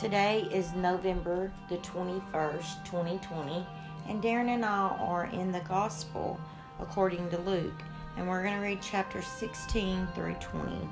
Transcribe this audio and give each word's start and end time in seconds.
Today 0.00 0.48
is 0.50 0.72
November 0.72 1.52
the 1.68 1.76
21st, 1.76 2.86
2020, 2.86 3.66
and 4.08 4.22
Darren 4.22 4.48
and 4.48 4.64
I 4.64 4.96
are 4.98 5.26
in 5.26 5.52
the 5.52 5.60
Gospel 5.60 6.40
according 6.80 7.28
to 7.28 7.38
Luke, 7.40 7.82
and 8.16 8.26
we're 8.26 8.42
going 8.42 8.54
to 8.54 8.62
read 8.62 8.78
chapter 8.80 9.20
16 9.20 10.08
through 10.14 10.36
20. 10.40 10.88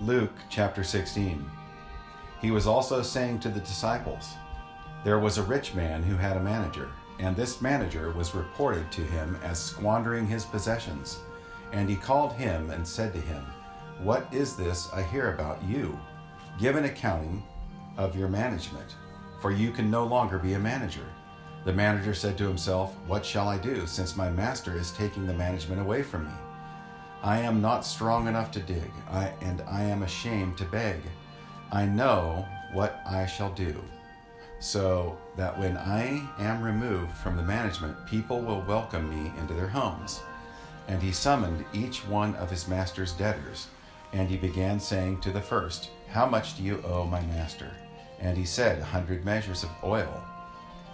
Luke 0.00 0.32
chapter 0.48 0.82
16. 0.82 1.44
He 2.40 2.50
was 2.50 2.66
also 2.66 3.02
saying 3.02 3.40
to 3.40 3.50
the 3.50 3.60
disciples, 3.60 4.36
There 5.04 5.18
was 5.18 5.36
a 5.36 5.42
rich 5.42 5.74
man 5.74 6.02
who 6.02 6.16
had 6.16 6.38
a 6.38 6.42
manager, 6.42 6.88
and 7.18 7.36
this 7.36 7.60
manager 7.60 8.10
was 8.12 8.34
reported 8.34 8.90
to 8.92 9.02
him 9.02 9.38
as 9.42 9.58
squandering 9.58 10.26
his 10.26 10.46
possessions. 10.46 11.18
And 11.72 11.90
he 11.90 11.96
called 11.96 12.32
him 12.32 12.70
and 12.70 12.88
said 12.88 13.12
to 13.12 13.20
him, 13.20 13.44
What 14.02 14.32
is 14.32 14.56
this 14.56 14.90
I 14.94 15.02
hear 15.02 15.34
about 15.34 15.62
you? 15.62 16.00
Give 16.58 16.76
an 16.76 16.86
accounting 16.86 17.42
of 17.96 18.16
your 18.16 18.28
management, 18.28 18.96
for 19.40 19.50
you 19.50 19.70
can 19.70 19.90
no 19.90 20.04
longer 20.04 20.38
be 20.38 20.54
a 20.54 20.58
manager. 20.58 21.06
The 21.64 21.72
manager 21.72 22.14
said 22.14 22.38
to 22.38 22.46
himself, 22.46 22.94
What 23.06 23.26
shall 23.26 23.48
I 23.48 23.58
do, 23.58 23.86
since 23.86 24.16
my 24.16 24.30
master 24.30 24.76
is 24.76 24.92
taking 24.92 25.26
the 25.26 25.34
management 25.34 25.80
away 25.80 26.02
from 26.02 26.26
me? 26.26 26.32
I 27.22 27.40
am 27.40 27.60
not 27.60 27.84
strong 27.84 28.28
enough 28.28 28.52
to 28.52 28.60
dig, 28.60 28.90
I, 29.10 29.32
and 29.40 29.62
I 29.62 29.82
am 29.82 30.02
ashamed 30.02 30.58
to 30.58 30.64
beg. 30.64 31.00
I 31.72 31.84
know 31.84 32.46
what 32.72 33.00
I 33.04 33.26
shall 33.26 33.52
do, 33.52 33.82
so 34.60 35.18
that 35.36 35.58
when 35.58 35.76
I 35.76 36.22
am 36.38 36.62
removed 36.62 37.12
from 37.16 37.36
the 37.36 37.42
management, 37.42 38.06
people 38.06 38.40
will 38.40 38.62
welcome 38.62 39.10
me 39.10 39.32
into 39.40 39.54
their 39.54 39.66
homes. 39.66 40.20
And 40.86 41.02
he 41.02 41.10
summoned 41.10 41.64
each 41.72 42.06
one 42.06 42.36
of 42.36 42.48
his 42.48 42.68
master's 42.68 43.12
debtors, 43.12 43.66
and 44.12 44.28
he 44.28 44.36
began 44.36 44.78
saying 44.78 45.20
to 45.22 45.32
the 45.32 45.40
first, 45.40 45.90
How 46.08 46.26
much 46.26 46.56
do 46.56 46.62
you 46.62 46.80
owe 46.86 47.06
my 47.06 47.22
master? 47.22 47.72
And 48.20 48.36
he 48.36 48.44
said, 48.44 48.80
A 48.80 48.84
hundred 48.84 49.24
measures 49.24 49.62
of 49.62 49.70
oil. 49.84 50.22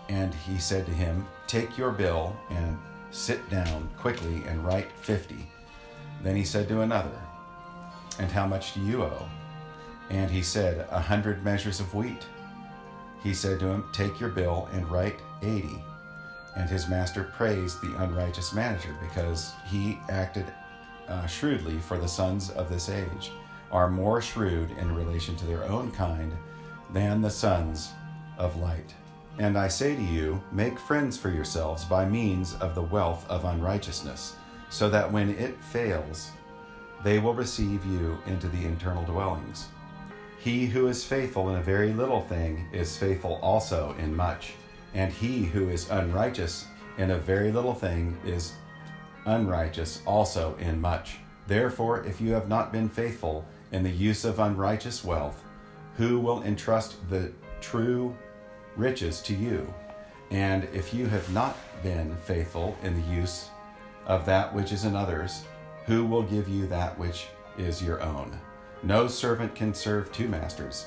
And 0.09 0.35
he 0.35 0.59
said 0.59 0.87
to 0.87 0.93
him, 0.93 1.27
Take 1.47 1.79
your 1.79 1.93
bill 1.93 2.37
and 2.51 2.79
sit 3.11 3.49
down 3.51 3.89
quickly 3.99 4.43
and 4.47 4.65
write 4.65 4.91
fifty. 4.93 5.49
Then 6.23 6.37
he 6.37 6.45
said 6.45 6.69
to 6.69 6.81
another, 6.81 7.21
And 8.19 8.31
how 8.31 8.47
much 8.47 8.75
do 8.75 8.81
you 8.81 9.03
owe? 9.03 9.29
And 10.11 10.31
he 10.31 10.43
said, 10.43 10.87
A 10.91 11.01
hundred 11.01 11.45
measures 11.45 11.81
of 11.81 11.95
wheat. 11.95 12.27
He 13.23 13.33
said 13.35 13.61
to 13.61 13.67
him, 13.67 13.85
Take 13.93 14.19
your 14.19 14.31
bill 14.31 14.69
and 14.73 14.91
write 14.91 15.21
eighty. 15.43 15.83
And 16.57 16.69
his 16.69 16.89
master 16.89 17.33
praised 17.35 17.81
the 17.81 17.97
unrighteous 18.03 18.53
manager 18.53 18.95
because 19.01 19.53
he 19.71 19.99
acted 20.11 20.45
uh, 21.09 21.27
shrewdly, 21.27 21.79
for 21.79 21.99
the 21.99 22.09
sons 22.09 22.51
of 22.51 22.69
this 22.69 22.89
age 22.89 23.31
are 23.71 23.89
more 23.89 24.21
shrewd 24.21 24.71
in 24.73 24.95
relation 24.95 25.35
to 25.37 25.47
their 25.47 25.65
own 25.65 25.91
kind 25.91 26.33
than 26.93 27.21
the 27.21 27.31
sons 27.31 27.91
of 28.39 28.57
light. 28.57 28.95
And 29.39 29.57
I 29.57 29.69
say 29.69 29.97
to 29.97 30.03
you, 30.03 30.43
make 30.53 30.79
friends 30.79 31.17
for 31.17 31.31
yourselves 31.31 31.85
by 31.85 32.05
means 32.05 32.55
of 32.55 32.75
the 32.75 32.83
wealth 32.83 33.29
of 33.31 33.45
unrighteousness, 33.45 34.37
so 34.69 34.91
that 34.91 35.11
when 35.11 35.31
it 35.31 35.63
fails, 35.65 36.31
they 37.03 37.19
will 37.19 37.35
receive 37.35 37.85
you 37.87 38.19
into 38.27 38.49
the 38.49 38.65
internal 38.65 39.05
dwellings. 39.05 39.69
He 40.39 40.67
who 40.67 40.89
is 40.89 41.05
faithful 41.05 41.51
in 41.51 41.57
a 41.57 41.63
very 41.63 41.93
little 41.93 42.21
thing 42.21 42.69
is 42.73 42.97
faithful 42.97 43.39
also 43.43 43.95
in 43.99 44.15
much, 44.15 44.55
and 44.93 45.13
he 45.13 45.45
who 45.45 45.69
is 45.69 45.91
unrighteous 45.91 46.67
in 46.99 47.13
a 47.13 47.19
very 47.19 47.51
little 47.53 47.75
thing 47.75 48.19
is 48.27 48.53
unrighteous 49.25 50.03
also 50.05 50.57
in 50.59 50.81
much. 50.81 51.17
Therefore, 51.47 52.05
if 52.05 52.21
you 52.21 52.33
have 52.33 52.49
not 52.49 52.73
been 52.73 52.89
faithful 52.89 53.47
in 53.73 53.83
the 53.83 53.91
use 53.91 54.25
of 54.25 54.39
unrighteous 54.39 55.05
wealth, 55.05 55.43
who 55.97 56.19
will 56.19 56.43
entrust 56.43 56.97
the 57.11 57.33
true 57.61 58.17
riches 58.77 59.21
to 59.23 59.35
you? 59.35 59.73
And 60.31 60.65
if 60.73 60.95
you 60.95 61.07
have 61.07 61.33
not 61.33 61.57
been 61.83 62.17
faithful 62.25 62.77
in 62.83 62.95
the 62.95 63.15
use 63.15 63.51
of 64.07 64.25
that 64.27 64.55
which 64.55 64.73
is 64.73 64.85
another's, 64.85 65.45
who 65.87 66.05
will 66.05 66.23
give 66.23 66.49
you 66.49 66.67
that 66.69 66.99
which 66.99 67.27
is 67.59 67.83
your 67.83 68.01
own? 68.03 68.39
No 68.83 69.07
servant 69.07 69.55
can 69.55 69.75
serve 69.75 70.11
two 70.11 70.29
masters, 70.29 70.87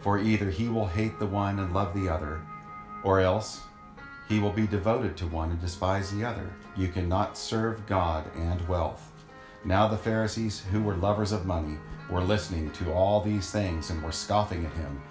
for 0.00 0.18
either 0.18 0.50
he 0.50 0.68
will 0.68 0.86
hate 0.86 1.18
the 1.18 1.26
one 1.26 1.58
and 1.58 1.74
love 1.74 1.94
the 1.94 2.08
other, 2.08 2.40
or 3.04 3.20
else 3.20 3.60
he 4.28 4.38
will 4.38 4.52
be 4.52 4.66
devoted 4.66 5.16
to 5.16 5.26
one 5.26 5.50
and 5.50 5.60
despise 5.60 6.10
the 6.10 6.24
other. 6.24 6.50
You 6.76 6.88
cannot 6.88 7.38
serve 7.38 7.86
God 7.86 8.24
and 8.36 8.66
wealth. 8.68 9.12
Now 9.64 9.88
the 9.88 9.96
Pharisees, 9.96 10.62
who 10.70 10.82
were 10.82 10.96
lovers 10.96 11.32
of 11.32 11.46
money, 11.46 11.78
were 12.10 12.22
listening 12.22 12.70
to 12.72 12.92
all 12.92 13.20
these 13.20 13.50
things 13.50 13.90
and 13.90 14.02
were 14.02 14.12
scoffing 14.12 14.64
at 14.64 14.72
him. 14.72 15.02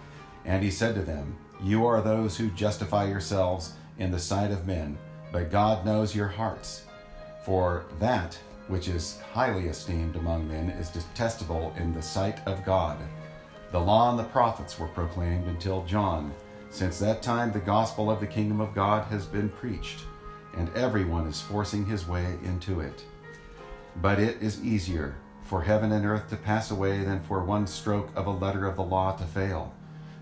And 0.46 0.64
he 0.64 0.72
said 0.72 0.96
to 0.96 1.02
them, 1.02 1.36
You 1.62 1.86
are 1.86 2.02
those 2.02 2.38
who 2.38 2.50
justify 2.52 3.08
yourselves 3.08 3.74
in 4.00 4.12
the 4.12 4.20
sight 4.20 4.52
of 4.52 4.68
men, 4.68 4.98
but 5.32 5.52
God 5.52 5.86
knows 5.86 6.16
your 6.16 6.28
hearts. 6.28 6.84
For 7.44 7.86
that 8.00 8.38
which 8.68 8.88
is 8.88 9.20
highly 9.34 9.68
esteemed 9.68 10.16
among 10.16 10.48
men 10.48 10.70
is 10.72 10.90
detestable 10.90 11.74
in 11.78 11.94
the 11.94 12.02
sight 12.02 12.46
of 12.46 12.66
God. 12.66 12.98
The 13.72 13.80
law 13.80 14.10
and 14.10 14.20
the 14.20 14.24
prophets 14.26 14.80
were 14.80 14.88
proclaimed 14.88 15.48
until 15.48 15.86
John. 15.86 16.34
Since 16.70 17.00
that 17.00 17.22
time, 17.22 17.52
the 17.52 17.60
gospel 17.60 18.12
of 18.12 18.20
the 18.20 18.28
kingdom 18.28 18.60
of 18.60 18.76
God 18.76 19.06
has 19.06 19.26
been 19.26 19.50
preached, 19.50 20.02
and 20.58 20.70
everyone 20.76 21.28
is 21.28 21.42
forcing 21.42 21.86
his 21.86 22.08
way 22.08 22.26
into 22.44 22.82
it. 22.82 23.04
But 24.02 24.20
it 24.20 24.42
is 24.42 24.64
easier 24.64 25.16
for 25.48 25.62
heaven 25.62 25.94
and 25.94 26.06
earth 26.06 26.30
to 26.30 26.36
pass 26.36 26.72
away 26.72 27.06
than 27.06 27.22
for 27.22 27.42
one 27.42 27.66
stroke 27.66 28.10
of 28.18 28.28
a 28.28 28.32
letter 28.32 28.66
of 28.66 28.76
the 28.76 28.84
law 28.84 29.16
to 29.16 29.24
fail. 29.24 29.74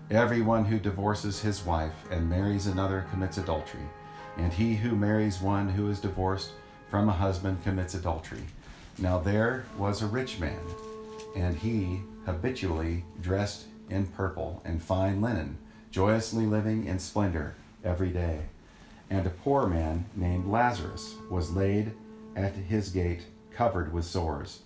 Everyone 0.08 0.64
who 0.64 0.78
divorces 0.78 1.40
his 1.40 1.64
wife 1.64 1.94
and 2.12 2.30
marries 2.30 2.68
another 2.68 3.04
commits 3.10 3.36
adultery, 3.36 3.82
and 4.36 4.52
he 4.52 4.76
who 4.76 4.94
marries 4.94 5.42
one 5.42 5.68
who 5.68 5.90
is 5.90 5.98
divorced 5.98 6.52
from 6.88 7.08
a 7.08 7.12
husband 7.12 7.60
commits 7.64 7.94
adultery. 7.94 8.44
Now 8.98 9.18
there 9.18 9.64
was 9.76 10.00
a 10.00 10.06
rich 10.06 10.38
man, 10.38 10.60
and 11.34 11.56
he 11.56 12.02
habitually 12.24 13.04
dressed 13.20 13.66
in 13.90 14.06
purple 14.06 14.62
and 14.64 14.80
fine 14.80 15.20
linen, 15.20 15.58
joyously 15.90 16.46
living 16.46 16.84
in 16.84 17.00
splendor 17.00 17.56
every 17.84 18.10
day. 18.10 18.42
And 19.10 19.26
a 19.26 19.30
poor 19.30 19.66
man 19.66 20.04
named 20.14 20.46
Lazarus 20.46 21.16
was 21.28 21.50
laid 21.50 21.92
at 22.36 22.54
his 22.54 22.90
gate, 22.90 23.22
covered 23.50 23.92
with 23.92 24.04
sores 24.04 24.60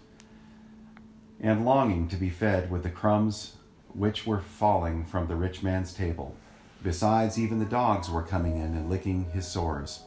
and 1.40 1.64
longing 1.64 2.08
to 2.08 2.16
be 2.16 2.30
fed 2.30 2.70
with 2.70 2.82
the 2.82 2.90
crumbs 2.90 3.56
which 3.94 4.26
were 4.26 4.40
falling 4.40 5.04
from 5.04 5.26
the 5.26 5.36
rich 5.36 5.62
man's 5.62 5.92
table. 5.92 6.36
Besides, 6.82 7.38
even 7.38 7.58
the 7.58 7.64
dogs 7.64 8.10
were 8.10 8.22
coming 8.22 8.56
in 8.56 8.74
and 8.74 8.88
licking 8.88 9.30
his 9.32 9.46
sores. 9.46 10.04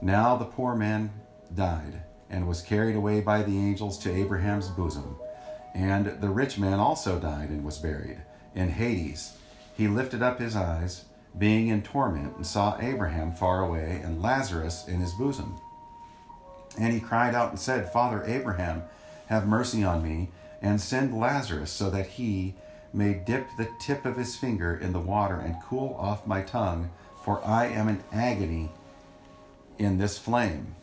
Now 0.00 0.36
the 0.36 0.44
poor 0.44 0.74
man 0.74 1.10
died 1.54 2.02
and 2.30 2.46
was 2.46 2.62
carried 2.62 2.96
away 2.96 3.20
by 3.20 3.42
the 3.42 3.58
angels 3.58 3.98
to 3.98 4.14
Abraham's 4.14 4.68
bosom. 4.68 5.16
And 5.74 6.20
the 6.20 6.30
rich 6.30 6.58
man 6.58 6.78
also 6.78 7.18
died 7.18 7.50
and 7.50 7.64
was 7.64 7.78
buried. 7.78 8.22
In 8.54 8.70
Hades, 8.70 9.36
he 9.76 9.88
lifted 9.88 10.22
up 10.22 10.40
his 10.40 10.56
eyes, 10.56 11.04
being 11.36 11.68
in 11.68 11.82
torment, 11.82 12.36
and 12.36 12.46
saw 12.46 12.78
Abraham 12.80 13.32
far 13.32 13.62
away 13.62 14.00
and 14.02 14.22
Lazarus 14.22 14.88
in 14.88 15.00
his 15.00 15.12
bosom. 15.12 15.58
And 16.78 16.92
he 16.92 17.00
cried 17.00 17.34
out 17.34 17.50
and 17.50 17.60
said, 17.60 17.92
Father 17.92 18.24
Abraham, 18.24 18.82
have 19.26 19.46
mercy 19.46 19.84
on 19.84 20.02
me 20.02 20.30
and 20.62 20.80
send 20.80 21.18
Lazarus 21.18 21.70
so 21.70 21.90
that 21.90 22.06
he 22.06 22.54
may 22.92 23.14
dip 23.14 23.46
the 23.58 23.68
tip 23.80 24.04
of 24.04 24.16
his 24.16 24.36
finger 24.36 24.76
in 24.76 24.92
the 24.92 25.00
water 25.00 25.36
and 25.36 25.56
cool 25.64 25.96
off 25.98 26.26
my 26.26 26.42
tongue, 26.42 26.90
for 27.22 27.44
I 27.44 27.66
am 27.66 27.88
in 27.88 28.02
agony 28.12 28.70
in 29.78 29.98
this 29.98 30.18
flame. 30.18 30.74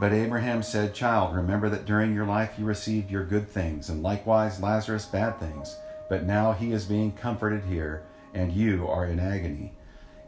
But 0.00 0.12
Abraham 0.12 0.62
said, 0.62 0.94
Child, 0.94 1.34
remember 1.34 1.68
that 1.68 1.84
during 1.84 2.14
your 2.14 2.26
life 2.26 2.54
you 2.58 2.64
received 2.64 3.10
your 3.10 3.24
good 3.24 3.48
things, 3.48 3.88
and 3.88 4.02
likewise 4.02 4.60
Lazarus 4.60 5.04
bad 5.06 5.38
things. 5.38 5.76
But 6.08 6.24
now 6.24 6.52
he 6.52 6.72
is 6.72 6.86
being 6.86 7.12
comforted 7.12 7.64
here, 7.64 8.02
and 8.34 8.52
you 8.52 8.88
are 8.88 9.04
in 9.06 9.20
agony. 9.20 9.72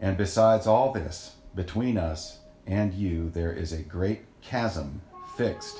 And 0.00 0.16
besides 0.16 0.66
all 0.66 0.92
this, 0.92 1.36
between 1.54 1.96
us 1.96 2.38
and 2.66 2.92
you 2.92 3.30
there 3.30 3.52
is 3.52 3.72
a 3.72 3.82
great 3.82 4.22
chasm 4.42 5.00
fixed 5.36 5.78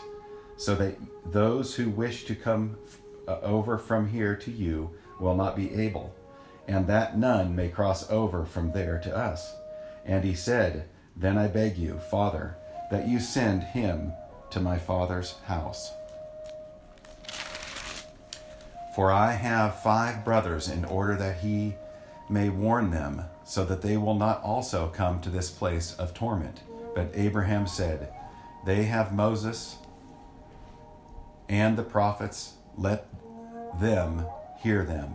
so 0.56 0.74
that 0.76 0.96
those 1.32 1.74
who 1.74 1.90
wish 1.90 2.24
to 2.24 2.34
come 2.34 2.76
uh, 3.26 3.38
over 3.40 3.78
from 3.78 4.08
here 4.08 4.36
to 4.36 4.50
you 4.50 4.90
will 5.20 5.34
not 5.34 5.56
be 5.56 5.74
able, 5.74 6.14
and 6.68 6.86
that 6.86 7.18
none 7.18 7.54
may 7.54 7.68
cross 7.68 8.10
over 8.10 8.44
from 8.44 8.72
there 8.72 9.00
to 9.00 9.16
us. 9.16 9.54
And 10.04 10.24
he 10.24 10.34
said, 10.34 10.88
Then 11.16 11.38
I 11.38 11.48
beg 11.48 11.76
you, 11.78 11.98
Father, 12.10 12.56
that 12.90 13.08
you 13.08 13.20
send 13.20 13.62
him 13.62 14.12
to 14.50 14.60
my 14.60 14.78
father's 14.78 15.34
house. 15.46 15.90
For 18.94 19.10
I 19.10 19.32
have 19.32 19.82
five 19.82 20.24
brothers, 20.24 20.68
in 20.68 20.84
order 20.84 21.16
that 21.16 21.38
he 21.38 21.74
may 22.28 22.48
warn 22.48 22.90
them, 22.90 23.24
so 23.44 23.64
that 23.64 23.82
they 23.82 23.96
will 23.96 24.14
not 24.14 24.42
also 24.42 24.88
come 24.88 25.20
to 25.20 25.30
this 25.30 25.50
place 25.50 25.96
of 25.96 26.14
torment. 26.14 26.60
But 26.94 27.10
Abraham 27.14 27.66
said, 27.66 28.12
They 28.64 28.84
have 28.84 29.12
Moses 29.12 29.78
and 31.49 31.76
the 31.76 31.82
prophets, 31.82 32.55
let 32.76 33.06
them 33.81 34.26
hear 34.62 34.85
them. 34.85 35.14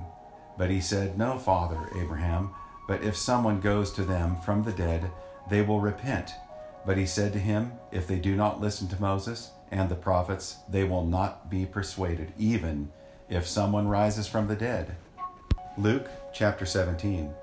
But 0.58 0.70
he 0.70 0.82
said, 0.82 1.18
No, 1.18 1.38
Father 1.38 1.80
Abraham, 1.96 2.52
but 2.88 3.04
if 3.04 3.16
someone 3.16 3.62
goes 3.62 3.92
to 3.94 4.04
them 4.04 4.38
from 4.42 4.64
the 4.64 4.72
dead, 4.72 5.12
they 5.50 5.62
will 5.62 5.80
repent. 5.80 6.32
But 6.86 6.98
he 6.98 7.06
said 7.06 7.34
to 7.34 7.40
him, 7.40 7.74
If 7.92 8.08
they 8.08 8.18
do 8.18 8.36
not 8.36 8.62
listen 8.62 8.88
to 8.90 9.02
Moses 9.02 9.52
and 9.72 9.90
the 9.90 9.96
prophets, 9.96 10.58
they 10.68 10.84
will 10.84 11.06
not 11.06 11.50
be 11.50 11.66
persuaded, 11.66 12.34
even 12.38 12.92
if 13.30 13.48
someone 13.48 13.88
rises 13.88 14.28
from 14.28 14.48
the 14.48 14.56
dead. 14.56 14.96
Luke 15.78 16.10
chapter 16.34 16.66
17. 16.66 17.34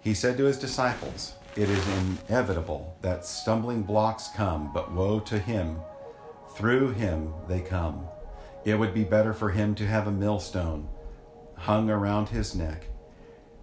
He 0.00 0.14
said 0.14 0.36
to 0.36 0.44
his 0.44 0.58
disciples, 0.58 1.34
It 1.54 1.68
is 1.68 1.86
inevitable 1.98 2.96
that 3.02 3.24
stumbling 3.24 3.82
blocks 3.82 4.28
come, 4.34 4.72
but 4.72 4.92
woe 4.92 5.20
to 5.20 5.38
him. 5.38 5.78
Through 6.56 6.92
him 6.92 7.34
they 7.48 7.60
come. 7.60 8.06
It 8.64 8.78
would 8.78 8.94
be 8.94 9.04
better 9.04 9.34
for 9.34 9.50
him 9.50 9.74
to 9.74 9.86
have 9.86 10.06
a 10.06 10.12
millstone 10.12 10.88
hung 11.54 11.90
around 11.90 12.30
his 12.30 12.54
neck, 12.54 12.86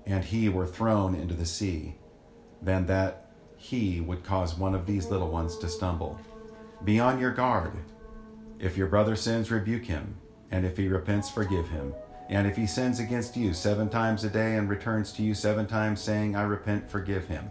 and 0.05 0.23
he 0.23 0.47
were 0.47 0.67
thrown 0.67 1.15
into 1.15 1.33
the 1.33 1.45
sea, 1.45 1.95
than 2.61 2.85
that 2.85 3.31
he 3.57 3.99
would 3.99 4.23
cause 4.23 4.55
one 4.55 4.75
of 4.75 4.85
these 4.85 5.07
little 5.07 5.29
ones 5.29 5.57
to 5.57 5.69
stumble. 5.69 6.19
Be 6.83 6.99
on 6.99 7.19
your 7.19 7.31
guard. 7.31 7.73
If 8.59 8.77
your 8.77 8.87
brother 8.87 9.15
sins, 9.15 9.51
rebuke 9.51 9.85
him, 9.85 10.17
and 10.51 10.65
if 10.65 10.77
he 10.77 10.87
repents, 10.87 11.29
forgive 11.29 11.67
him. 11.69 11.93
And 12.29 12.47
if 12.47 12.55
he 12.55 12.67
sins 12.67 12.99
against 12.99 13.35
you 13.35 13.53
seven 13.53 13.89
times 13.89 14.23
a 14.23 14.29
day 14.29 14.55
and 14.55 14.69
returns 14.69 15.11
to 15.13 15.23
you 15.23 15.33
seven 15.33 15.65
times, 15.65 16.01
saying, 16.01 16.35
I 16.35 16.43
repent, 16.43 16.89
forgive 16.89 17.27
him. 17.27 17.49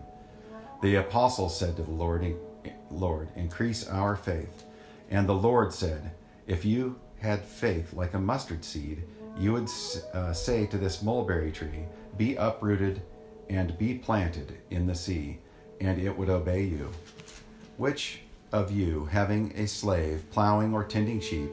The 0.83 0.97
apostles 0.97 1.59
said 1.59 1.77
to 1.77 1.83
the 1.83 1.91
Lord, 1.91 2.35
Lord, 2.91 3.29
increase 3.37 3.89
our 3.89 4.17
faith. 4.17 4.65
And 5.13 5.29
the 5.29 5.35
Lord 5.35 5.75
said, 5.75 6.13
If 6.47 6.65
you 6.65 6.99
had 7.21 7.45
faith 7.45 7.93
like 7.93 8.15
a 8.15 8.19
mustard 8.19 8.65
seed, 8.65 9.05
you 9.39 9.53
would 9.53 9.69
uh, 10.15 10.33
say 10.33 10.65
to 10.67 10.79
this 10.79 11.03
mulberry 11.03 11.53
tree, 11.53 11.85
Be 12.17 12.35
uprooted 12.37 13.03
and 13.51 13.77
be 13.77 13.95
planted 13.95 14.57
in 14.71 14.87
the 14.87 14.95
sea, 14.95 15.39
and 15.83 16.01
it 16.01 16.17
would 16.17 16.31
obey 16.31 16.63
you. 16.63 16.91
Which 17.77 18.21
of 18.53 18.73
you, 18.73 19.05
having 19.05 19.53
a 19.55 19.69
slave 19.69 20.25
plowing 20.31 20.73
or 20.73 20.83
tending 20.83 21.21
sheep, 21.21 21.51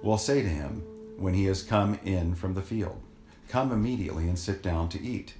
will 0.00 0.18
say 0.18 0.40
to 0.40 0.48
him, 0.48 0.84
when 1.16 1.34
he 1.34 1.46
has 1.46 1.64
come 1.64 1.98
in 2.04 2.34
from 2.36 2.54
the 2.54 2.62
field, 2.62 3.02
Come 3.48 3.72
immediately 3.72 4.28
and 4.28 4.38
sit 4.38 4.62
down 4.62 4.88
to 4.90 5.02
eat? 5.02 5.34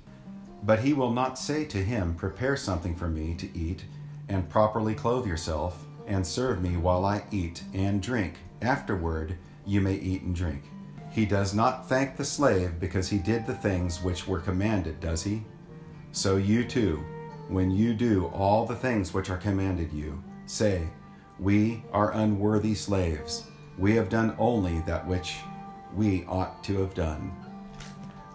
But 0.64 0.80
he 0.80 0.92
will 0.92 1.12
not 1.12 1.38
say 1.38 1.64
to 1.66 1.78
him, 1.78 2.16
Prepare 2.16 2.56
something 2.56 2.96
for 2.96 3.06
me 3.06 3.34
to 3.36 3.56
eat, 3.56 3.84
and 4.28 4.48
properly 4.48 4.94
clothe 4.94 5.28
yourself, 5.28 5.86
and 6.10 6.26
serve 6.26 6.60
me 6.60 6.76
while 6.76 7.04
I 7.04 7.22
eat 7.30 7.62
and 7.72 8.02
drink. 8.02 8.34
Afterward, 8.60 9.38
you 9.64 9.80
may 9.80 9.94
eat 9.94 10.22
and 10.22 10.34
drink. 10.34 10.64
He 11.10 11.24
does 11.24 11.54
not 11.54 11.88
thank 11.88 12.16
the 12.16 12.24
slave 12.24 12.78
because 12.78 13.08
he 13.08 13.18
did 13.18 13.46
the 13.46 13.54
things 13.54 14.02
which 14.02 14.26
were 14.26 14.40
commanded, 14.40 15.00
does 15.00 15.22
he? 15.22 15.44
So 16.12 16.36
you 16.36 16.64
too, 16.64 17.04
when 17.48 17.70
you 17.70 17.94
do 17.94 18.26
all 18.26 18.66
the 18.66 18.76
things 18.76 19.14
which 19.14 19.30
are 19.30 19.36
commanded 19.36 19.92
you, 19.92 20.22
say, 20.46 20.88
We 21.38 21.82
are 21.92 22.12
unworthy 22.12 22.74
slaves. 22.74 23.44
We 23.78 23.94
have 23.94 24.08
done 24.08 24.34
only 24.38 24.80
that 24.80 25.06
which 25.06 25.36
we 25.94 26.24
ought 26.26 26.62
to 26.64 26.80
have 26.80 26.94
done. 26.94 27.34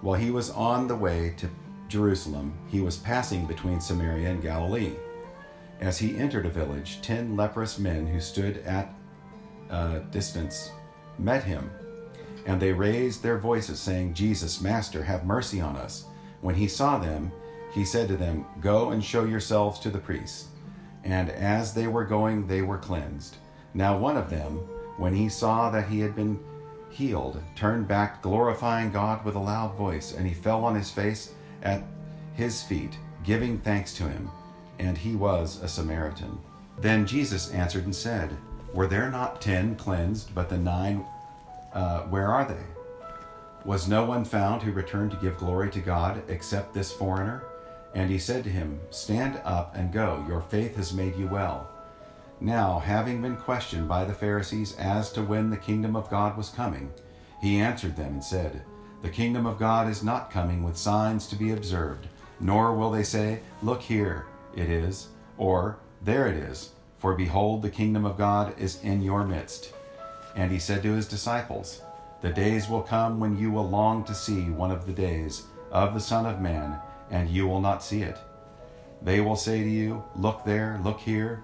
While 0.01 0.19
he 0.19 0.31
was 0.31 0.49
on 0.49 0.87
the 0.87 0.95
way 0.95 1.33
to 1.37 1.49
Jerusalem, 1.87 2.57
he 2.67 2.81
was 2.81 2.97
passing 2.97 3.45
between 3.45 3.79
Samaria 3.79 4.29
and 4.29 4.41
Galilee. 4.41 4.93
As 5.81 5.97
he 5.97 6.17
entered 6.17 6.45
a 6.45 6.49
village, 6.49 7.01
ten 7.01 7.35
leprous 7.35 7.77
men 7.77 8.07
who 8.07 8.19
stood 8.19 8.57
at 8.65 8.93
a 9.69 9.99
distance 10.11 10.71
met 11.17 11.43
him 11.43 11.69
and 12.45 12.61
they 12.61 12.71
raised 12.71 13.23
their 13.23 13.37
voices, 13.37 13.79
saying, 13.79 14.13
Jesus, 14.13 14.61
Master, 14.61 15.03
have 15.03 15.25
mercy 15.25 15.59
on 15.59 15.75
us. 15.75 16.05
When 16.41 16.55
he 16.55 16.67
saw 16.67 16.97
them, 16.97 17.31
he 17.73 17.83
said 17.83 18.07
to 18.09 18.15
them, 18.15 18.45
Go 18.61 18.91
and 18.91 19.03
show 19.03 19.25
yourselves 19.25 19.79
to 19.79 19.89
the 19.89 19.97
priests. 19.97 20.47
And 21.03 21.29
as 21.29 21.73
they 21.73 21.87
were 21.87 22.05
going, 22.05 22.47
they 22.47 22.61
were 22.61 22.77
cleansed. 22.77 23.37
Now 23.73 23.97
one 23.97 24.15
of 24.15 24.29
them, 24.29 24.57
when 24.97 25.13
he 25.13 25.27
saw 25.27 25.71
that 25.71 25.89
he 25.89 25.99
had 25.99 26.15
been 26.15 26.39
healed, 26.89 27.41
turned 27.55 27.87
back, 27.87 28.21
glorifying 28.21 28.91
God 28.91 29.25
with 29.25 29.35
a 29.35 29.39
loud 29.39 29.75
voice, 29.75 30.13
and 30.13 30.25
he 30.27 30.33
fell 30.33 30.63
on 30.63 30.75
his 30.75 30.91
face 30.91 31.33
at 31.63 31.83
his 32.35 32.61
feet, 32.61 32.97
giving 33.23 33.59
thanks 33.59 33.93
to 33.95 34.03
him. 34.03 34.29
And 34.79 34.97
he 34.97 35.15
was 35.15 35.61
a 35.61 35.67
Samaritan. 35.67 36.37
Then 36.79 37.05
Jesus 37.05 37.51
answered 37.51 37.85
and 37.85 37.95
said, 37.95 38.35
Were 38.73 38.87
there 38.87 39.09
not 39.09 39.41
ten 39.41 39.75
cleansed, 39.75 40.35
but 40.35 40.49
the 40.49 40.57
nine 40.57 41.05
uh, 41.73 42.03
where 42.03 42.27
are 42.27 42.45
they? 42.45 42.63
Was 43.65 43.87
no 43.87 44.05
one 44.05 44.23
found 44.23 44.61
who 44.61 44.71
returned 44.71 45.11
to 45.11 45.17
give 45.17 45.37
glory 45.37 45.69
to 45.71 45.79
God 45.79 46.23
except 46.29 46.73
this 46.73 46.91
foreigner? 46.91 47.43
And 47.93 48.09
he 48.09 48.19
said 48.19 48.43
to 48.43 48.49
him, 48.49 48.79
Stand 48.91 49.41
up 49.43 49.75
and 49.75 49.91
go, 49.91 50.23
your 50.27 50.41
faith 50.41 50.75
has 50.75 50.93
made 50.93 51.15
you 51.15 51.27
well. 51.27 51.69
Now, 52.39 52.79
having 52.79 53.21
been 53.21 53.37
questioned 53.37 53.87
by 53.87 54.05
the 54.05 54.13
Pharisees 54.13 54.75
as 54.77 55.11
to 55.13 55.23
when 55.23 55.49
the 55.49 55.57
kingdom 55.57 55.95
of 55.95 56.09
God 56.09 56.37
was 56.37 56.49
coming, 56.49 56.91
he 57.41 57.59
answered 57.59 57.95
them 57.95 58.13
and 58.13 58.23
said, 58.23 58.61
The 59.01 59.09
kingdom 59.09 59.45
of 59.45 59.59
God 59.59 59.89
is 59.89 60.03
not 60.03 60.31
coming 60.31 60.63
with 60.63 60.77
signs 60.77 61.27
to 61.27 61.35
be 61.35 61.51
observed, 61.51 62.07
nor 62.39 62.73
will 62.73 62.91
they 62.91 63.03
say, 63.03 63.39
Look 63.63 63.81
here, 63.81 64.25
it 64.55 64.69
is, 64.69 65.09
or 65.37 65.77
There 66.01 66.27
it 66.27 66.35
is, 66.35 66.71
for 66.97 67.15
behold, 67.15 67.61
the 67.61 67.69
kingdom 67.69 68.05
of 68.05 68.17
God 68.17 68.59
is 68.59 68.81
in 68.83 69.01
your 69.01 69.25
midst. 69.25 69.73
And 70.35 70.51
he 70.51 70.59
said 70.59 70.83
to 70.83 70.93
his 70.93 71.07
disciples, 71.07 71.81
The 72.21 72.29
days 72.29 72.69
will 72.69 72.81
come 72.81 73.19
when 73.19 73.37
you 73.37 73.51
will 73.51 73.67
long 73.67 74.03
to 74.05 74.13
see 74.13 74.49
one 74.49 74.71
of 74.71 74.85
the 74.85 74.93
days 74.93 75.43
of 75.71 75.93
the 75.93 75.99
Son 75.99 76.25
of 76.25 76.41
Man, 76.41 76.79
and 77.09 77.29
you 77.29 77.47
will 77.47 77.61
not 77.61 77.83
see 77.83 78.01
it. 78.01 78.17
They 79.01 79.21
will 79.21 79.35
say 79.35 79.63
to 79.63 79.69
you, 79.69 80.03
Look 80.15 80.43
there, 80.45 80.79
look 80.83 80.99
here. 80.99 81.43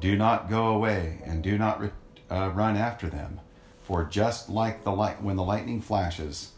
Do 0.00 0.16
not 0.16 0.48
go 0.48 0.68
away, 0.68 1.20
and 1.24 1.42
do 1.42 1.58
not 1.58 1.80
re- 1.80 1.90
uh, 2.30 2.50
run 2.54 2.76
after 2.76 3.08
them. 3.08 3.40
For 3.82 4.04
just 4.04 4.48
like 4.48 4.84
the 4.84 4.92
light, 4.92 5.22
when 5.22 5.36
the 5.36 5.44
lightning 5.44 5.80
flashes 5.80 6.52